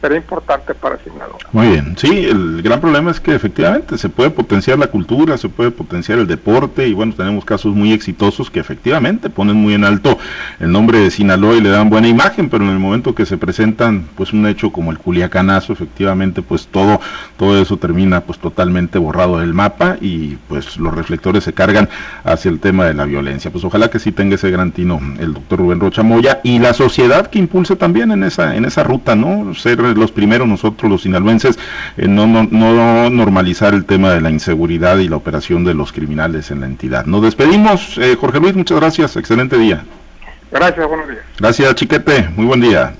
será 0.00 0.16
importante 0.16 0.74
para 0.74 0.98
Sinaloa. 0.98 1.38
Muy 1.52 1.68
bien, 1.68 1.96
sí, 1.96 2.26
el 2.26 2.62
gran 2.62 2.80
problema 2.80 3.10
es 3.10 3.20
que 3.20 3.34
efectivamente 3.34 3.98
se 3.98 4.08
puede 4.08 4.30
potenciar 4.30 4.78
la 4.78 4.88
cultura, 4.88 5.36
se 5.36 5.48
puede 5.48 5.70
potenciar 5.70 6.18
el 6.18 6.26
deporte 6.26 6.86
y 6.86 6.92
bueno, 6.92 7.14
tenemos 7.16 7.44
casos 7.44 7.74
muy 7.74 7.92
exitosos 7.92 8.50
que 8.50 8.60
efectivamente 8.60 9.30
ponen 9.30 9.56
muy 9.56 9.74
en 9.74 9.84
alto 9.84 10.18
el 10.60 10.70
nombre 10.70 11.00
de 11.00 11.10
Sinaloa 11.10 11.56
y 11.56 11.60
le 11.60 11.70
dan 11.70 11.90
buena 11.90 12.08
imagen, 12.08 12.48
pero 12.48 12.64
en 12.64 12.70
el 12.70 12.78
momento 12.78 13.14
que 13.14 13.26
se 13.26 13.36
presentan 13.36 14.06
pues 14.14 14.32
un 14.32 14.46
hecho 14.46 14.70
como 14.70 14.90
el 14.90 14.98
Culiacanazo, 14.98 15.72
efectivamente 15.72 16.42
pues 16.42 16.68
todo 16.68 17.00
todo 17.36 17.60
eso 17.60 17.76
termina 17.76 18.20
pues 18.20 18.38
totalmente 18.38 18.98
borrado 18.98 19.38
del 19.38 19.54
mapa 19.54 19.96
y 20.00 20.36
pues 20.48 20.76
los 20.76 20.94
reflectores 20.94 21.44
se 21.44 21.52
cargan 21.52 21.88
hacia 22.24 22.50
el 22.50 22.60
tema 22.60 22.84
de 22.84 22.94
la 22.94 23.04
violencia. 23.04 23.50
Pues 23.50 23.64
ojalá 23.64 23.90
que 23.90 23.98
sí 23.98 24.12
tenga 24.12 24.36
ese 24.36 24.50
gran 24.50 24.72
tino 24.72 25.00
el 25.18 25.34
doctor 25.34 25.58
Rubén 25.58 25.80
Rocha 25.80 26.02
Moya 26.02 26.40
y 26.42 26.58
la 26.58 26.74
sociedad 26.74 27.28
que 27.28 27.38
impulse 27.38 27.76
también 27.76 28.10
en 28.10 28.24
esa 28.24 28.56
en 28.56 28.64
esa 28.64 28.82
ruta, 28.82 29.14
¿no? 29.14 29.54
Los 29.94 30.12
primeros 30.12 30.48
nosotros 30.48 30.90
los 30.90 31.02
sinaloenses 31.02 31.58
en 31.96 32.14
no, 32.14 32.26
no, 32.26 32.44
no, 32.50 33.10
normalizar 33.10 33.74
el 33.74 33.84
tema 33.84 34.10
de 34.10 34.20
la 34.20 34.30
inseguridad 34.30 34.98
y 34.98 35.08
la 35.08 35.16
operación 35.16 35.64
de 35.64 35.74
los 35.74 35.92
criminales 35.92 36.50
en 36.50 36.60
la 36.60 36.66
entidad. 36.66 37.06
Nos 37.06 37.22
despedimos, 37.22 37.98
eh, 37.98 38.16
Jorge 38.18 38.40
Luis, 38.40 38.54
muchas 38.54 38.78
gracias, 38.78 39.16
excelente 39.16 39.56
día. 39.58 39.84
Gracias, 40.50 40.88
buenos 40.88 41.08
días. 41.08 41.22
Gracias, 41.38 41.74
Chiquete, 41.74 42.28
muy 42.36 42.46
buen 42.46 42.60
día. 42.60 42.94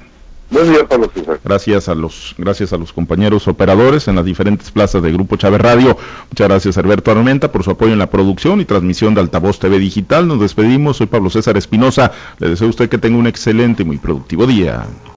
Buen 0.50 0.72
día, 0.72 0.86
Pablo 0.88 1.10
César. 1.12 1.38
Gracias 1.44 1.90
a 1.90 1.94
los, 1.94 2.34
gracias 2.38 2.72
a 2.72 2.78
los 2.78 2.94
compañeros 2.94 3.46
operadores 3.48 4.08
en 4.08 4.16
las 4.16 4.24
diferentes 4.24 4.70
plazas 4.70 5.02
de 5.02 5.12
Grupo 5.12 5.36
Chávez 5.36 5.60
Radio. 5.60 5.98
Muchas 6.30 6.48
gracias 6.48 6.78
Alberto 6.78 7.10
Armenta 7.10 7.52
por 7.52 7.64
su 7.64 7.70
apoyo 7.70 7.92
en 7.92 7.98
la 7.98 8.08
producción 8.08 8.58
y 8.60 8.64
transmisión 8.64 9.14
de 9.14 9.20
Altavoz 9.20 9.58
TV 9.58 9.78
Digital. 9.78 10.26
Nos 10.26 10.40
despedimos. 10.40 10.96
Soy 10.96 11.06
Pablo 11.06 11.28
César 11.28 11.58
Espinosa. 11.58 12.12
Le 12.38 12.48
deseo 12.48 12.66
a 12.66 12.70
usted 12.70 12.88
que 12.88 12.96
tenga 12.96 13.18
un 13.18 13.26
excelente 13.26 13.82
y 13.82 13.86
muy 13.86 13.98
productivo 13.98 14.46
día. 14.46 14.86